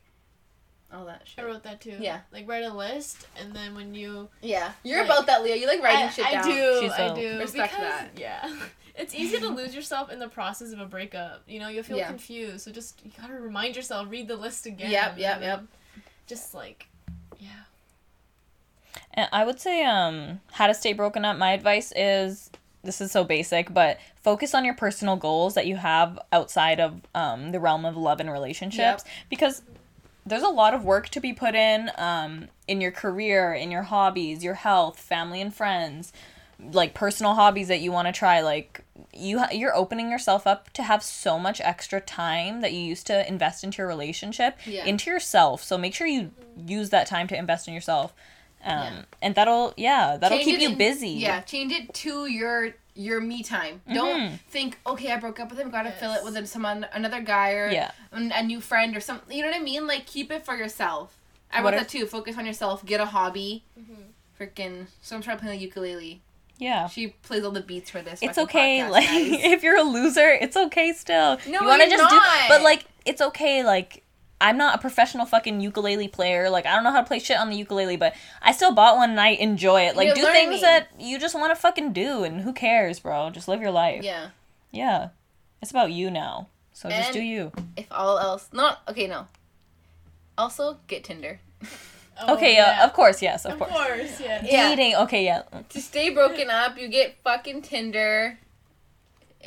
[0.94, 1.44] All that shit.
[1.44, 1.98] I wrote that too.
[2.00, 2.20] Yeah.
[2.32, 4.72] Like write a list, and then when you Yeah.
[4.84, 5.56] You're Like- about that, Leah.
[5.58, 6.46] You like writing I, shit I down.
[6.48, 6.80] do.
[6.82, 7.40] She's I a- do.
[7.40, 8.10] Respect because, that.
[8.18, 8.56] Yeah.
[8.98, 11.44] It's easy to lose yourself in the process of a breakup.
[11.48, 12.08] You know, you'll feel Yeah.
[12.08, 12.62] confused.
[12.64, 14.90] So just you gotta remind yourself, read the list again.
[14.90, 15.64] Yep, yep, yep.
[16.28, 16.95] Just like, yeah.
[19.14, 21.38] And I would say um how to stay broken up.
[21.38, 22.50] My advice is
[22.84, 27.02] this is so basic, but focus on your personal goals that you have outside of
[27.14, 29.62] um the realm of love and relationships because
[30.28, 33.84] there's a lot of work to be put in um in your career, in your
[33.84, 36.12] hobbies, your health, family and friends,
[36.60, 38.82] like personal hobbies that you want to try like
[39.14, 43.06] you ha- you're opening yourself up to have so much extra time that you used
[43.08, 44.86] to invest into your relationship Yeah.
[44.86, 45.64] into yourself.
[45.64, 46.32] So make sure you
[46.66, 48.14] use that time to invest in yourself
[48.66, 49.02] Um, Yeah.
[49.22, 51.10] and that'll yeah that'll Change keep you in- busy.
[51.10, 53.82] Yeah, change it to your your me time.
[53.94, 54.40] Don't Mhm.
[54.50, 57.70] think, okay, I broke up with him, gotta fill it with someone, another guy or
[57.70, 57.92] Yeah.
[58.14, 59.36] an- a new friend or something.
[59.36, 59.86] You know what I mean?
[59.86, 61.18] Like keep it for yourself.
[61.52, 62.06] I What wrote are- that too.
[62.08, 62.86] Focus on yourself.
[62.86, 63.64] Get a hobby.
[63.78, 64.06] Mhm.
[64.40, 64.88] Freaking.
[65.02, 66.22] So I'm trying to play the ukulele.
[66.58, 66.88] Yeah.
[66.88, 68.20] She plays all the beats for this.
[68.22, 69.30] It's okay, podcast, like guys.
[69.54, 71.38] if you're a loser, it's okay still.
[71.48, 72.48] No, you wanna you're just do not.
[72.48, 74.04] but like it's okay, like
[74.42, 76.50] I'm not a professional fucking ukulele player.
[76.50, 78.98] Like I don't know how to play shit on the ukulele, but I still bought
[78.98, 79.96] one and I enjoy it.
[79.96, 80.50] Like You're do learning.
[80.50, 83.30] things that you just want to fucking do and who cares, bro?
[83.30, 84.04] Just live your life.
[84.04, 84.30] yeah.
[84.72, 85.10] Yeah.
[85.62, 86.50] It's about you now.
[86.74, 87.54] So just do you.
[87.78, 89.08] If all else, not okay.
[89.08, 89.28] No.
[90.38, 91.40] Also, get Tinder.
[92.22, 92.80] Oh, okay, yeah.
[92.82, 93.72] uh, of course, yes, of, course.
[93.72, 93.88] Of course.
[93.88, 94.42] course, yeah.
[94.46, 94.76] Yeah.
[94.76, 95.44] Dating, okay, yeah.
[95.70, 98.38] To stay broken up, you get fucking Tinder,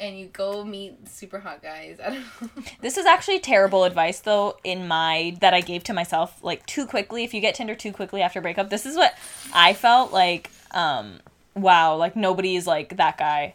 [0.00, 1.98] and you go meet super hot guys.
[2.04, 2.20] I don't
[2.56, 2.62] know.
[2.80, 6.86] This is actually terrible advice though in my that I gave to myself like too
[6.86, 7.24] quickly.
[7.24, 9.14] If you get Tinder too quickly after breakup, this is what
[9.54, 11.20] I felt like um
[11.54, 13.54] wow, like nobody's like that guy.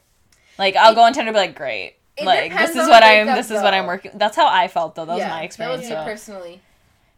[0.58, 1.96] Like I'll go on Tinder and be like, great.
[2.16, 4.96] It like this is what I'm this is what I'm working that's how I felt
[4.96, 5.06] though.
[5.06, 5.88] That was my experience.
[5.88, 6.62] That was so personally.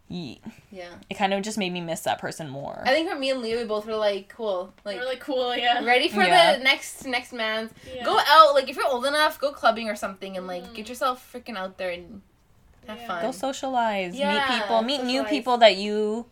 [0.08, 0.41] Ye-
[0.72, 0.89] Yeah.
[1.10, 2.84] it kind of just made me miss that person more.
[2.86, 5.56] I think for me and Leah, we both were like, cool, like, We're like cool,
[5.56, 5.84] yeah.
[5.84, 6.58] ready for Yeah.
[6.58, 7.72] the next next man's.
[7.94, 8.04] Yeah.
[8.04, 10.74] Go out, like if you're old enough, go clubbing or something, and like Mm.
[10.76, 12.22] get yourself freaking out there and
[12.88, 13.08] have Yeah.
[13.08, 13.22] fun.
[13.24, 16.28] Go socialize, Yeah, meet people, meet new people that you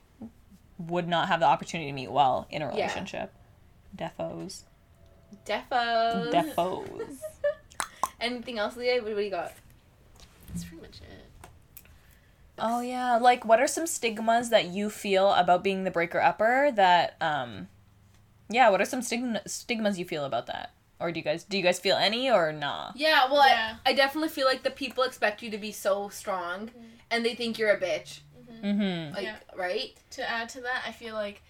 [0.78, 2.72] would not have the opportunity to meet while in a Yeah.
[2.76, 3.32] relationship.
[3.96, 4.64] Defos.
[5.46, 6.32] Defos.
[6.32, 7.18] Defos.
[8.22, 8.96] Anything else, Leah?
[9.02, 9.52] What, what do you got?
[10.50, 11.12] That's pretty much it.
[12.65, 16.71] Oh yeah, like what are some stigmas that you feel about being the breaker upper
[16.76, 17.67] that um
[18.49, 20.71] yeah, what are some stigma stigmas you feel about that?
[20.99, 22.91] Or do you guys do you guys feel any or nah?
[22.95, 23.76] Yeah, well, Yeah.
[23.86, 26.71] I, I definitely feel like the people expect you to be so strong,
[27.12, 28.21] and they think you're a bitch.
[28.63, 29.13] Mm-hmm.
[29.13, 29.36] Like, Yeah.
[29.58, 29.93] right?
[30.12, 31.41] To add to that, I feel like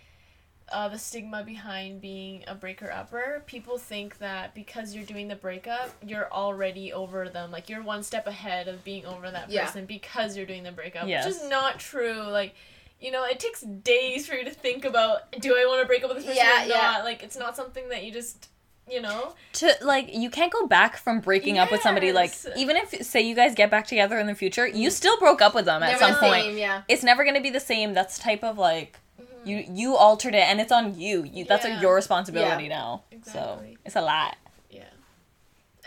[0.72, 5.36] uh, the stigma behind being a breaker upper, people think that because you're doing the
[5.36, 7.52] breakup, you're already over them.
[7.52, 9.66] Like you're one step ahead of being over that Yeah.
[9.66, 11.26] person because you're doing the breakup, Yes.
[11.26, 12.22] which is not true.
[12.24, 12.56] Like,
[13.00, 16.04] you know, it takes days for you to think about do I want to break
[16.04, 17.02] up with this person Yeah, or yeah.
[17.04, 18.48] Like it's not something that you just,
[18.90, 19.36] you know.
[19.54, 23.22] To like you can't go back from breaking up with somebody like even if say
[23.22, 25.88] you guys get back together in the future, you still broke up with them at
[25.92, 26.44] Never some the point.
[26.46, 26.84] same, yeah.
[26.88, 27.94] It's never going to be the same.
[27.94, 28.98] That's type of like.
[29.46, 31.24] You you altered it and it's on you.
[31.24, 31.74] You that's Yeah.
[31.74, 33.04] like your responsibility now.
[33.24, 34.38] So, it's a lot.
[34.70, 34.84] Yeah.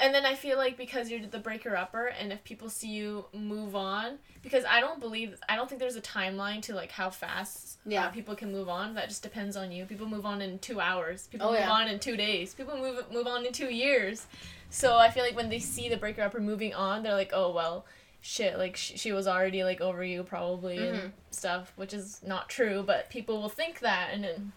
[0.01, 3.27] And then I feel like because you're the breaker upper, and if people see you
[3.33, 7.09] move on, because I don't believe, I don't think there's a timeline to like how
[7.09, 8.09] fast uh, Yeah.
[8.09, 8.95] people can move on.
[8.95, 9.87] That just depends on you.
[9.87, 11.29] People move on in two hours.
[11.29, 11.71] People Oh, move yeah.
[11.71, 12.53] on in two days.
[12.55, 14.27] People move move on in two years.
[14.69, 17.51] So I feel like when they see the breaker upper moving on, they're like, oh
[17.53, 17.87] well,
[18.21, 20.95] shit, like sh- she was already like over you probably Mhm.
[21.05, 22.83] and stuff, which is not true.
[22.83, 24.53] But people will think that, and then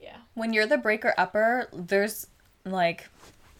[0.00, 2.26] yeah, when you're the breaker upper, there's
[2.64, 3.08] like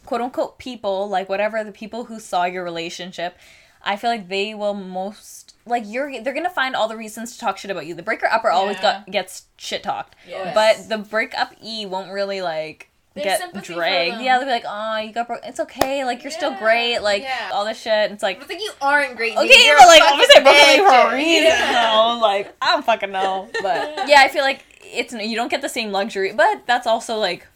[0.06, 3.36] quote unquote people, like whatever the people who saw your relationship,
[3.84, 7.38] I feel like they will most like you're they're gonna find all the reasons to
[7.40, 7.94] talk shit about you.
[7.94, 10.14] The breaker upper always got gets shit talked.
[10.26, 10.54] Yes.
[10.54, 14.20] But the break up E won't really like They get dragged.
[14.22, 15.40] Yeah, they'll be like, oh, you got broke.
[15.44, 16.04] It's okay.
[16.04, 17.00] Like you're still great.
[17.00, 17.50] Like Yeah.
[17.52, 18.10] all this shit.
[18.10, 19.36] It's like But think you aren't great.
[19.36, 19.50] dude.
[19.50, 21.44] Okay, You're but like obviously I broke up with you for a reason.
[21.44, 21.90] Yeah.
[21.92, 22.18] though.
[22.20, 25.68] Like I don't fucking know, but yeah, I feel like it's you don't get the
[25.68, 27.46] same luxury, but that's also like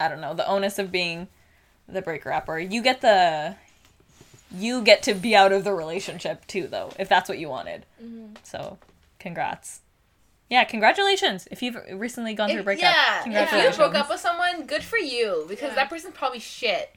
[0.00, 1.28] I don't know the onus of being
[1.88, 2.58] the breaker upper.
[2.58, 3.56] You get the
[4.52, 7.86] you get to be out of the relationship too, though, if that's what you wanted.
[8.02, 8.34] Mm-hmm.
[8.42, 8.78] So,
[9.20, 9.80] congrats.
[10.50, 12.82] Yeah, congratulations if you've recently gone through a breakup.
[12.82, 13.76] yeah, if congratulations.
[13.78, 15.74] you broke up with someone, good for you because Yeah.
[15.76, 16.92] that person's probably shit.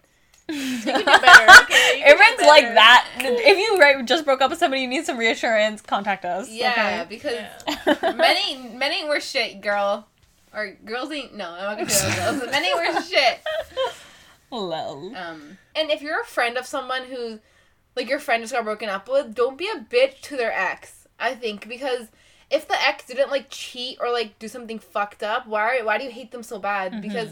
[0.50, 1.63] you can do better.
[1.63, 3.08] Okay, you can do Everyone's like that.
[3.20, 5.82] If you right, just broke up with somebody, you need some reassurance.
[5.82, 6.50] Contact us.
[6.50, 7.06] Yeah, okay?
[7.08, 7.34] because
[7.88, 8.13] Yeah.
[8.16, 10.08] men ain't men ain't worth shit, girl.
[10.54, 12.52] Or girls ain't no, I'm not gonna say girls.
[12.52, 13.39] Men ain't worth shit.
[14.52, 15.16] Lol.
[15.16, 17.39] Um, and if you're a friend of someone who,
[17.96, 21.08] like your friend just got broken up with, don't be a bitch to their ex.
[21.20, 22.08] I think because
[22.49, 26.03] if the ex didn't like cheat or like do something fucked up, why why do
[26.03, 26.91] you hate them so bad?
[26.91, 27.01] Mm-hmm.
[27.01, 27.29] Because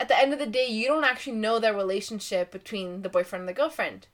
[0.00, 3.42] at the end of the day, you don't actually know their relationship between the boyfriend
[3.42, 4.06] and the girlfriend.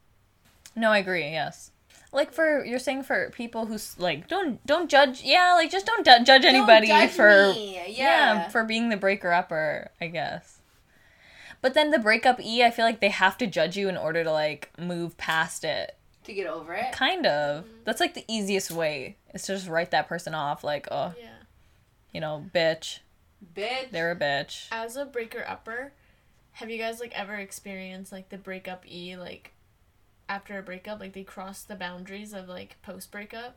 [0.77, 1.23] No, I agree.
[1.23, 1.71] Yes.
[2.13, 5.23] Like for you're saying for people who's like don't don't judge.
[5.23, 7.75] Yeah, like just don't ju- judge anybody Don't judge for me.
[7.75, 7.85] yeah.
[7.87, 8.49] yeah.
[8.49, 9.91] for being the breaker upper.
[10.01, 10.55] I guess.
[11.61, 14.25] But then the breakup E, I feel like they have to judge you in order
[14.25, 15.97] to like move past it.
[16.25, 16.93] to get over it.
[16.93, 17.65] Kind of.
[17.65, 17.73] Mm-hmm.
[17.85, 19.17] That's like the easiest way.
[19.35, 20.65] Is to just write that person off.
[20.65, 21.29] Like, oh, Yeah.
[22.13, 23.01] you know, bitch.
[23.55, 23.91] Bitch.
[23.91, 24.67] They're a bitch.
[24.73, 25.93] As a breaker upper,
[26.53, 29.53] have you guys like ever experienced like the breakup E like
[30.29, 33.57] after a breakup, like they cross the boundaries of like post breakup?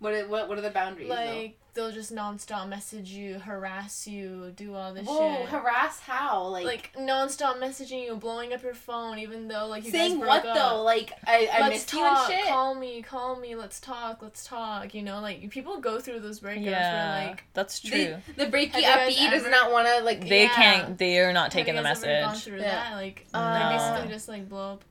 [0.00, 1.08] What are, what what are the boundaries?
[1.08, 1.14] though?
[1.14, 5.48] Like they'll just nonstop message you, harass you, do all this Whoa, shit.
[5.50, 6.46] harass how?
[6.48, 10.20] Like, like nonstop messaging you, blowing up your phone, even though like you saying guys
[10.20, 10.56] broke what up.
[10.56, 10.82] though?
[10.82, 12.28] Like I I let's missed talk.
[12.28, 12.48] you and shit.
[12.50, 13.54] Call me, call me.
[13.54, 14.22] Let's talk.
[14.22, 14.94] Let's talk.
[14.94, 17.90] You know, like people go through those breakups yeah, where like that's true.
[17.90, 20.26] They, the breaky Have uppy does not want to like.
[20.26, 20.54] they yeah.
[20.54, 20.98] can't.
[20.98, 22.44] They are not have taking you the guys ever gone message.
[22.44, 22.70] through Yeah.
[22.70, 22.94] that?
[22.94, 24.84] Like Uh, they basically just like blow up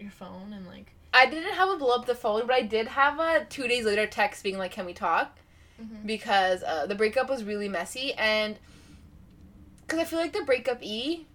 [0.00, 0.92] your phone and like.
[1.12, 3.84] I didn't have a blow up the phone, but I did have a two days
[3.84, 5.38] later text being like, "Can we talk?"
[5.80, 6.06] Mhm.
[6.06, 8.58] Because uh, the breakup was really messy, and
[9.82, 11.26] because I feel like the breakup e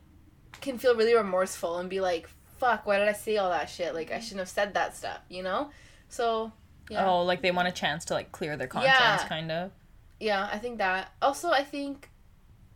[0.61, 3.93] can feel really remorseful and be like, "Fuck, why did I say all that shit?
[3.93, 5.71] Like I shouldn't have said that stuff," you know.
[6.09, 6.51] So
[6.89, 9.27] yeah, Oh, like they want a chance to like clear their conscience, Yeah.
[9.27, 9.71] kind of.
[10.19, 11.11] yeah, I think that.
[11.21, 12.09] Also, I think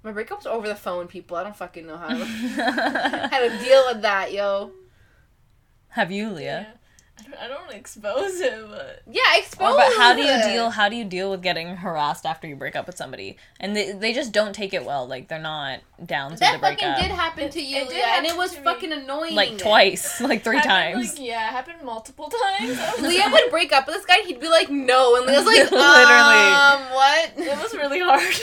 [0.03, 1.07] my breakup's over the phone.
[1.07, 2.25] People, I don't fucking know how to,
[3.31, 4.71] how to deal with that, yo.
[5.89, 6.67] Have you, Leah?
[6.69, 6.78] Yeah.
[7.19, 9.75] I don't, I don't want to expose it, but Yeah, Or, expose.
[9.75, 10.69] but how do you deal?
[10.69, 13.37] How do you deal with getting harassed after you break up with somebody?
[13.59, 15.07] And they, they just don't take it well.
[15.07, 16.97] Like they're not down to That the fucking breakup.
[17.01, 18.63] did happen to you, it did Leah, and it was to me.
[18.63, 19.35] fucking annoying.
[19.35, 21.17] like twice, like three Happened, times.
[21.19, 22.77] Like, yeah, it happened multiple times.
[22.79, 25.57] I Leah would break up with this guy, he'd be like, no, and Leah's like,
[25.71, 25.75] Literally.
[25.75, 27.31] um, what?
[27.37, 28.33] it was really hard.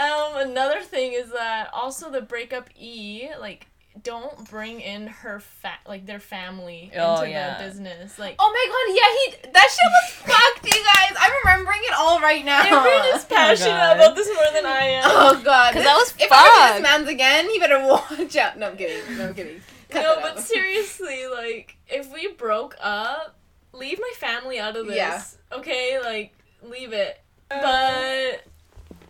[0.00, 3.66] um, another thing is that also the breakup E like
[4.02, 7.58] don't bring in her fat like their family Oh, into yeah.
[7.58, 8.18] the business.
[8.18, 11.16] Like Oh my god, yeah, he that shit was fucked, you guys.
[11.20, 12.62] I'm remembering it all right now.
[12.62, 13.96] Aaron is oh passionate God.
[13.96, 15.02] about this more than I am.
[15.06, 16.74] Oh god, because that was If I fucked.
[16.74, 18.58] this man's again, he better watch out.
[18.58, 19.16] No, I'm kidding.
[19.18, 19.60] No, I'm kidding.
[19.90, 20.40] Cut no, but out.
[20.40, 23.36] seriously, like if we broke up,
[23.72, 24.96] leave my family out of this.
[24.96, 25.22] Yeah.
[25.52, 26.32] Okay, like
[26.62, 27.20] leave it.
[27.50, 28.44] Uh, but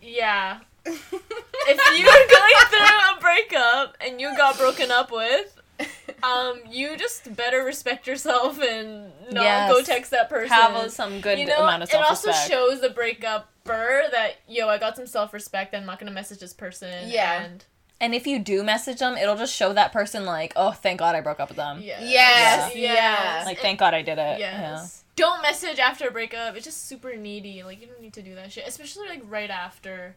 [0.01, 5.59] yeah, if you're going through a breakup and you got broken up with,
[6.23, 9.71] um, you just better respect yourself and not Yes.
[9.71, 10.49] go text that person.
[10.49, 12.27] Have some good you know, amount of self respect.
[12.51, 15.75] it also shows the breakup breaker upper that yo, I got some self respect.
[15.75, 17.09] I'm not gonna message this person.
[17.09, 17.43] Yeah.
[17.43, 17.65] And
[17.99, 21.13] And if you do message them, it'll just show that person like, oh, thank God
[21.15, 21.79] I broke up with them.
[21.81, 23.45] yes, Yes, yes, yes.
[23.45, 24.39] Like, thank God I did it.
[24.39, 25.03] Yes.
[25.15, 26.55] Don't message after a breakup.
[26.55, 27.61] It's just super needy.
[27.63, 30.15] Like you don't need to do that shit, especially like right after.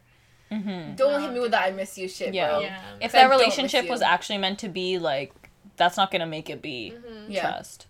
[0.51, 0.57] Yeah.
[0.59, 2.47] hmm Don't No, hit me with that I miss you shit, Yeah.
[2.49, 2.59] bro.
[2.61, 2.79] Yeah.
[3.01, 5.33] If that don't relationship was actually meant to be like,
[5.77, 7.25] that's not gonna make it be Mhm.
[7.29, 7.41] Yeah.
[7.41, 7.87] trust.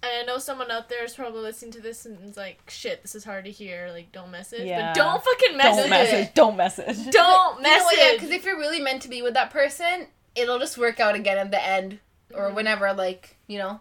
[0.00, 3.02] And I know someone out there is probably listening to this and is like, "Shit,
[3.02, 3.90] this is hard to hear.
[3.92, 4.92] Like, don't message." Yeah.
[4.92, 5.76] But don't fucking message.
[5.76, 5.90] Don't it.
[5.90, 6.34] message.
[6.34, 6.96] Don't message.
[7.10, 7.98] Don't You know what, message.
[7.98, 10.06] yeah, because if you're really meant to be with that person,
[10.36, 11.98] it'll just work out again at the end
[12.32, 12.54] or Mhm.
[12.54, 13.80] whenever, like, you know.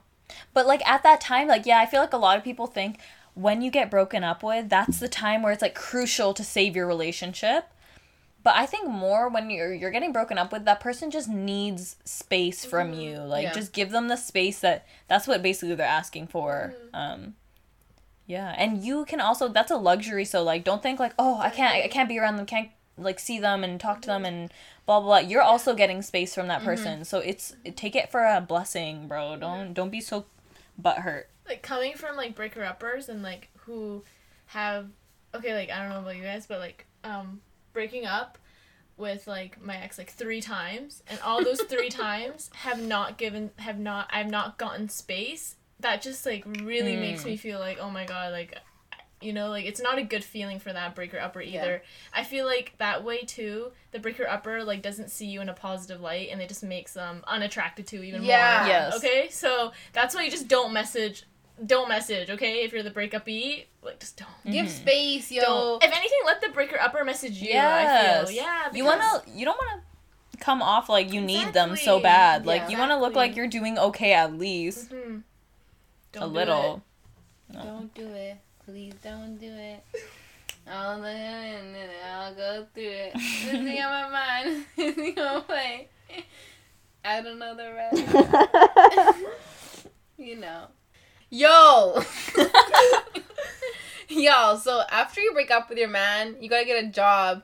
[0.55, 2.99] But like at that time, like yeah, I feel like a lot of people think
[3.35, 6.75] when you get broken up with, that's the time where it's like crucial to save
[6.75, 7.65] your relationship.
[8.47, 11.97] But I think more when you're you're getting broken up with, that person just needs
[12.05, 13.01] space from Mhm.
[13.03, 13.17] you.
[13.19, 13.51] Like Yeah.
[13.51, 16.73] just give them the space that that's what basically they're asking for.
[16.73, 16.97] Mhm.
[16.97, 17.35] Um
[18.25, 21.49] yeah, and you can also that's a luxury, so like don't think like, "Oh, I
[21.49, 24.49] can't I can't be around them, can't like see them and talk to them and
[24.85, 27.03] blah blah blah." You're also getting space from that person.
[27.03, 29.35] So it's take it for a blessing, bro.
[29.35, 30.25] Don't don't be so
[30.81, 31.25] butthurt.
[31.49, 34.05] like coming from like breaker uppers and like who
[34.47, 34.87] have
[35.35, 37.41] okay like i don't know about you guys but like um
[37.77, 38.39] breaking up
[38.97, 43.51] with like my ex like three times and all those three times have not given
[43.57, 47.01] have not i've not gotten space that just like really Mm.
[47.01, 48.57] makes me feel like oh my god like
[49.21, 51.61] you know like it's not a good feeling for that breaker upper Yeah.
[51.61, 55.49] either i feel like that way too the breaker upper like doesn't see you in
[55.49, 58.57] a positive light and it just makes them unattracted to you even Yeah.
[58.61, 58.95] more Yes.
[58.97, 61.25] okay so that's why you just don't message
[61.65, 64.69] don't message okay if you're the breakup e like just don't Give Mhm.
[64.69, 65.41] space, yo.
[65.41, 68.27] don't if anything let the breaker upper message you i Yes.
[68.27, 71.97] feel yeah You wanna you don't want to come off like you need them so
[71.97, 72.01] Exactly.
[72.03, 72.45] bad.
[72.45, 72.69] Like Yeah.
[72.69, 75.23] you want to look like you're doing okay at least Mhm.
[76.13, 76.83] Don't a do little.
[77.49, 77.63] No.
[77.63, 78.37] Don't do it.
[78.63, 79.83] Please don't do it.
[80.69, 83.13] I'll let and then I'll go through it.
[83.45, 84.65] This thing on my mind.
[84.75, 85.85] This thing on my.
[87.03, 89.25] I don't know the rest.
[90.17, 90.67] you know.
[91.29, 92.01] Yo!
[94.09, 97.43] Y'all, so after you break up with your man, you gotta get a job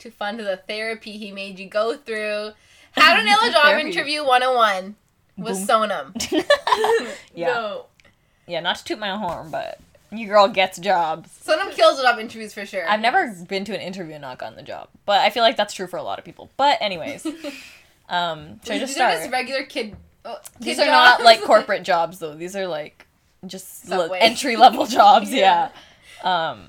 [0.00, 2.50] to fund the therapy he made you go through.
[2.92, 3.88] How to nail a job Therapy.
[3.88, 4.96] interview 101
[5.38, 5.66] with Boom.
[5.66, 6.32] Sonam.
[7.34, 7.46] yeah.
[7.46, 7.86] No.
[8.46, 9.80] Yeah, not to toot my own horn, but
[10.10, 11.30] your girl gets jobs.
[11.42, 12.86] Sonam kills job interviews for sure.
[12.86, 15.56] I've never been to an interview and not gotten the job, but I feel like
[15.56, 16.50] that's true for a lot of people.
[16.58, 17.24] But anyways,
[18.10, 19.14] um, should I just These are start?
[19.20, 19.96] just regular kid.
[20.26, 22.34] Oh, These kid are not like corporate jobs though.
[22.34, 23.06] These are like
[23.46, 24.18] just Subway.
[24.20, 25.32] entry level jobs.
[25.32, 25.70] Yeah.
[26.24, 26.50] yeah.
[26.50, 26.68] Um,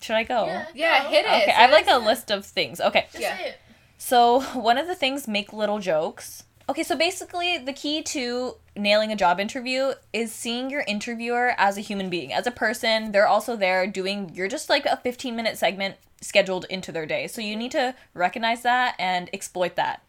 [0.00, 0.46] should I go?
[0.46, 1.08] Yeah, Yeah, go.
[1.10, 1.28] hit it.
[1.42, 2.80] Okay, I have like a list of things.
[2.80, 3.36] Okay, Just Yeah.
[3.36, 3.60] say it.
[3.98, 6.44] so one of the things make little jokes.
[6.68, 11.76] Okay, so basically the key to nailing a job interview is seeing your interviewer as
[11.76, 13.12] a human being, as a person.
[13.12, 17.26] They're also there doing, you're just like a 15 minute segment scheduled into their day.
[17.26, 20.02] So you need to recognize that and exploit that.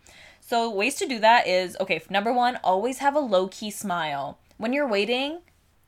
[0.46, 4.38] So, ways to do that is okay, number one, always have a low key smile.
[4.58, 5.40] When you're waiting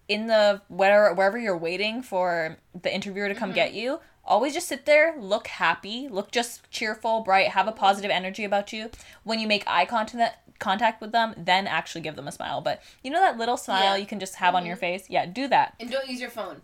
[0.08, 3.56] in the where, wherever you're waiting for the interviewer to come mm-hmm.
[3.56, 7.80] get you, always just sit there, look happy, look just cheerful, bright, have a mm-hmm.
[7.80, 8.90] positive energy about you.
[9.24, 12.62] When you make eye contact contact with them, then actually give them a smile.
[12.62, 13.98] But you know that little smile Yeah.
[13.98, 14.82] you can just have on your mm-hmm.
[14.82, 15.10] face?
[15.10, 15.76] Yeah, do that.
[15.80, 16.62] And don't use your phone.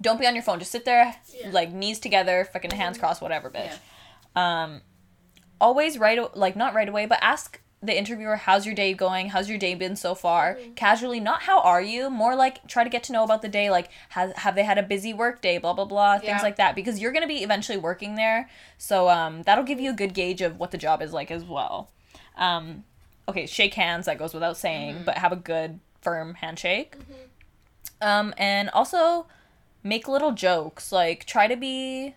[0.00, 0.58] Don't be on your phone.
[0.58, 1.50] Just sit there, Yeah.
[1.50, 3.78] like knees together, fucking hands crossed, whatever, bitch.
[4.38, 4.82] Um,
[5.60, 9.30] always right, like not right away, but ask the interviewer, "How's your day going?
[9.30, 12.90] How's your day been so far?" Casually, not "How are you?" More like try to
[12.90, 13.70] get to know about the day.
[13.70, 15.58] Like, has have they had a busy work day?
[15.58, 16.74] Blah blah blah, things like that.
[16.74, 20.42] Because you're gonna be eventually working there, so um, that'll give you a good gauge
[20.42, 21.90] of what the job is like as well.
[22.36, 22.84] Um,
[23.28, 24.06] okay, shake hands.
[24.06, 26.96] That goes without saying, but have a good firm handshake.
[28.02, 29.26] Um, and also
[29.82, 30.92] make little jokes.
[30.92, 32.14] Like try to be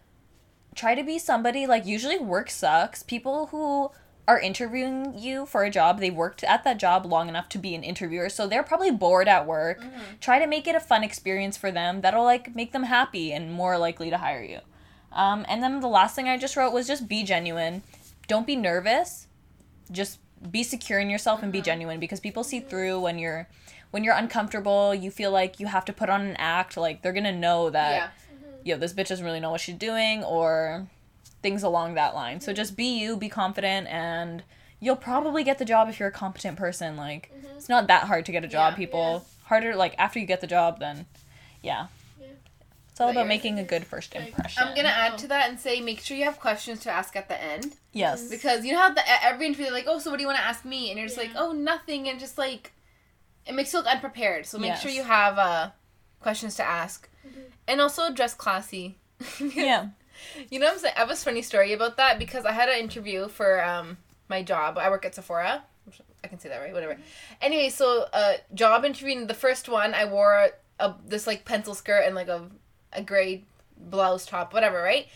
[0.75, 3.03] try to be somebody like usually work sucks.
[3.03, 3.91] People who
[4.27, 7.75] are interviewing you for a job, they worked at that job long enough to be
[7.75, 9.83] an interviewer, so they're probably bored at work.
[10.21, 12.01] Try to make it a fun experience for them.
[12.01, 14.59] That'll like make them happy and more likely to hire you.
[15.11, 17.83] Um, and then the last thing I just wrote was just be genuine.
[18.27, 19.27] Don't be nervous.
[19.91, 20.19] Just
[20.51, 23.47] be secure in yourself and be genuine because people see through when you're
[23.91, 27.13] when you're uncomfortable, you feel like you have to put on an act, like they're
[27.13, 28.07] gonna know that Yeah.
[28.63, 30.87] yo, this bitch doesn't really know what she's doing or
[31.43, 32.41] things along that line.
[32.41, 34.43] So just be you, be confident and
[34.79, 36.97] you'll probably get the job if you're a competent person.
[36.97, 37.57] Like mm-hmm.
[37.57, 38.77] it's not that hard to get a job, Yeah.
[38.77, 39.25] people.
[39.43, 41.05] Harder like after you get the job then
[41.61, 41.87] yeah.
[42.19, 42.27] Yeah.
[42.89, 44.63] It's all But about making a good first impression.
[44.63, 45.29] I'm gonna add to oh.
[45.29, 48.21] that and say make sure you have questions to ask at the end Yes.
[48.21, 48.31] Mm-hmm.
[48.31, 50.39] because you know how the every interview they're like, oh, so what do you want
[50.39, 50.89] to ask me?
[50.89, 52.71] And you're just like, oh, nothing, and just like
[53.45, 54.45] it makes you look unprepared.
[54.45, 54.81] So make Yes.
[54.81, 55.69] sure you have uh
[56.21, 57.41] questions to ask, mm-hmm.
[57.67, 58.97] and also dress classy.
[59.39, 59.87] Yeah.
[60.49, 60.93] You know what I'm saying?
[60.97, 63.97] I have a funny story about that because I had an interview for um
[64.29, 64.77] my job.
[64.77, 65.63] I work at Sephora.
[66.23, 66.97] I can say that right, whatever.
[67.41, 69.25] Anyway, so uh job interview.
[69.25, 70.49] The first one, I wore
[70.79, 72.49] a this like pencil skirt and like a
[72.93, 73.43] a gray
[73.77, 75.07] blouse top, whatever, right?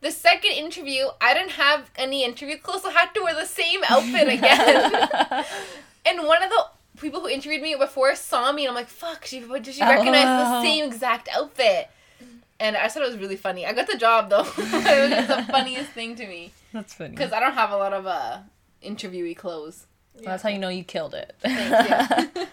[0.00, 3.46] The second interview, I didn't have any interview clothes, so I had to wear the
[3.46, 4.92] same outfit again.
[6.06, 6.64] and one of the
[7.00, 10.24] people who interviewed me before saw me, and I'm like, "Fuck!" She did she recognize
[10.24, 10.62] the Oh.
[10.64, 11.88] same exact outfit?
[12.62, 13.66] And I thought it was really funny.
[13.66, 14.46] I got the job though.
[14.56, 17.10] it was the funniest thing to me That's funny.
[17.10, 18.38] because I don't have a lot of uh
[18.82, 19.86] interviewee clothes.
[20.22, 21.34] That's how you know you killed it.
[21.40, 21.88] Thanks,
[22.36, 22.46] yeah.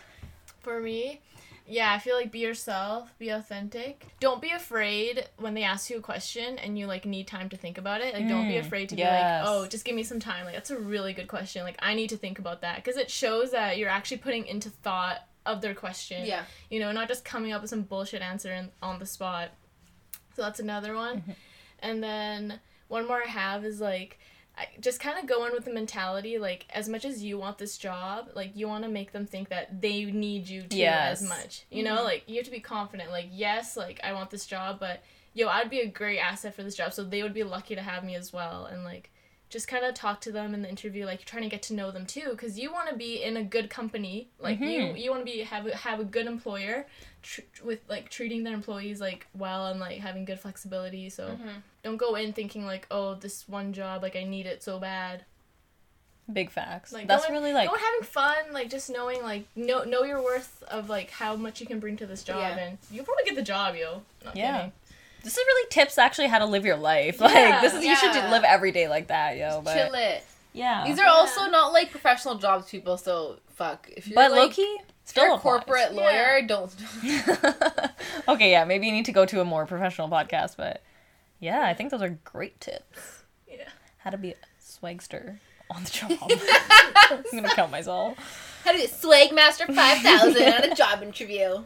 [0.62, 1.22] For me,
[1.68, 4.08] yeah, I feel like be yourself, be authentic.
[4.20, 7.58] Don't be afraid when they ask you a question and you like need time to
[7.58, 8.14] think about it.
[8.14, 9.10] Like don't be Mm, afraid to yes.
[9.12, 11.64] be like, "Oh, just give me some time." Like that's a really good question.
[11.64, 14.70] Like I need to think about that because it shows that you're actually putting into
[14.70, 16.26] thought of their question.
[16.26, 16.44] yeah.
[16.70, 19.50] You know, not just coming up with some bullshit answer in, on the spot.
[20.36, 21.18] So that's another one.
[21.18, 21.32] Mm-hmm.
[21.80, 24.20] And then one more I have is like
[24.58, 27.58] I just kind of go in with the mentality like as much as you want
[27.58, 31.22] this job, like you want to make them think that they need you too Yes.
[31.22, 31.66] as much.
[31.70, 33.10] You know, like you have to be confident.
[33.12, 35.02] Like yes, like I want this job, but
[35.34, 37.82] yo, I'd be a great asset for this job, so they would be lucky to
[37.82, 38.66] have me as well.
[38.66, 39.12] And like
[39.50, 41.74] just kind of talk to them in the interview like you're trying to get to
[41.74, 45.02] know them too because you want to be in a good company like you Mhm.
[45.02, 46.86] you want to be have a, have a good employer
[47.24, 51.62] tr- with like treating their employees like well and like having good flexibility so Mhm.
[51.84, 55.26] don't go in thinking like oh this one job like i need it so bad
[56.32, 56.94] Big facts.
[56.94, 60.04] Like, That's going- really like go in having fun like just knowing like know know
[60.04, 62.56] your worth of like how much you can bring to this job Yeah.
[62.56, 64.58] and you'll probably get the job yo Not Yeah.
[64.58, 64.72] kidding.
[65.24, 67.18] This is really tips actually how to live your life.
[67.22, 69.62] Yeah, like this is you should live every day like that, yo.
[69.62, 70.24] But Chill it.
[70.54, 70.86] yeah.
[70.86, 71.12] These are Yeah.
[71.12, 72.98] also not like professional jobs, people.
[72.98, 73.90] So fuck.
[73.96, 75.64] If you're but like, low key still you're a applies.
[75.64, 76.72] corporate lawyer, don't.
[78.28, 80.82] okay, yeah, maybe you need to go to a more professional podcast, but
[81.40, 83.24] yeah, I think those are great tips.
[83.50, 85.38] yeah How to be a swagster
[85.70, 86.12] on the job.
[87.12, 88.18] I'm gonna count myself.
[88.66, 91.64] How to be a swag master five thousand on a job interview.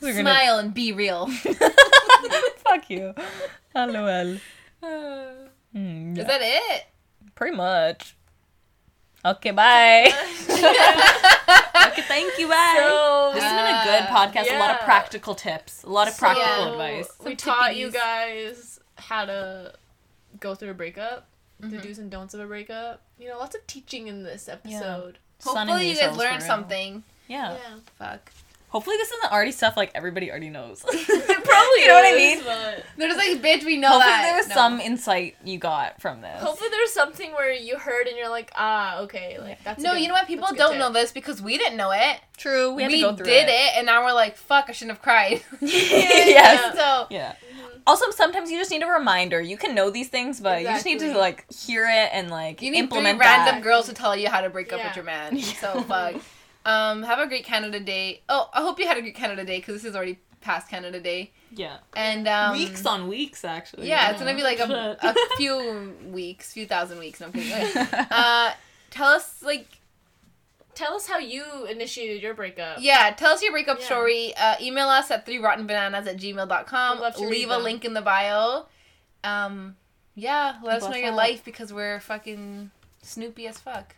[0.00, 1.26] We're gonna Smile and be real.
[1.28, 3.14] fuck you.
[3.74, 4.36] LOL.
[4.82, 4.86] Hmm,
[6.12, 6.86] Is yeah, that it?
[7.34, 8.14] pretty much.
[9.24, 10.04] Okay, bye.
[10.50, 12.74] okay, thank you, bye.
[12.78, 14.54] so this has been a good Uh, podcast.
[14.56, 15.82] A lot of practical tips.
[15.82, 16.70] A lot of practical Yeah.
[16.72, 17.08] advice.
[17.20, 19.74] we Some taught you guys how to
[20.40, 21.26] go through a breakup
[21.60, 21.82] the Mhm.
[21.82, 25.56] do's and don'ts of a breakup you know lots of teaching in this episode Sun
[25.62, 27.02] and Hopefully you guys learned something.
[27.26, 27.54] Yeah.
[27.54, 28.32] yeah Fuck.
[28.68, 30.82] Hopefully, this isn't already stuff like everybody already knows.
[30.82, 32.38] Probably you know what I mean.
[32.44, 34.22] but- They're just like, bitch, we know Hopefully, that.
[34.24, 34.54] there was No.
[34.54, 36.40] some insight you got from this.
[36.42, 39.82] Hopefully, there's something where you heard and you're like, ah, okay, like that's.
[39.82, 40.26] No, good- you know what?
[40.26, 40.78] People that's a good don't tip.
[40.80, 42.20] know this because we didn't know it.
[42.36, 43.76] True, we We, had to go through did it.
[43.76, 45.42] and now we're like, fuck, I shouldn't have cried.
[45.60, 46.76] yes.
[46.76, 47.34] So Yeah.
[47.86, 49.40] Also, sometimes you just need a reminder.
[49.40, 52.60] You can know these things, but you just need to like hear it and like
[52.60, 53.62] you need three random that.
[53.62, 55.38] girls to tell you how to break up with your man.
[55.40, 56.16] So fuck.
[56.68, 58.22] Um, have a great Canada Day.
[58.28, 61.00] Oh, I hope you had a great Canada Day because this is already past Canada
[61.00, 61.32] Day.
[61.54, 61.78] Yeah.
[61.96, 63.88] And um, weeks on weeks, actually.
[63.88, 67.20] Yeah, it's gonna be like a, a few weeks, few thousand weeks.
[67.20, 67.86] No, I'm kidding.
[68.10, 68.52] Uh,
[68.90, 69.66] tell us like
[70.74, 72.76] Tell us how you initiated your breakup.
[72.80, 73.86] Yeah, tell us your breakup Yeah.
[73.86, 74.32] story.
[74.36, 76.98] Uh, email us at three rotten bananas at gmail.com.
[76.98, 77.64] We'd love to read Leave a them.
[77.64, 78.66] link in the bio.
[79.24, 79.74] Um,
[80.14, 81.16] yeah, let us know your up?
[81.16, 82.70] life because we're fucking
[83.02, 83.96] snoopy as fuck.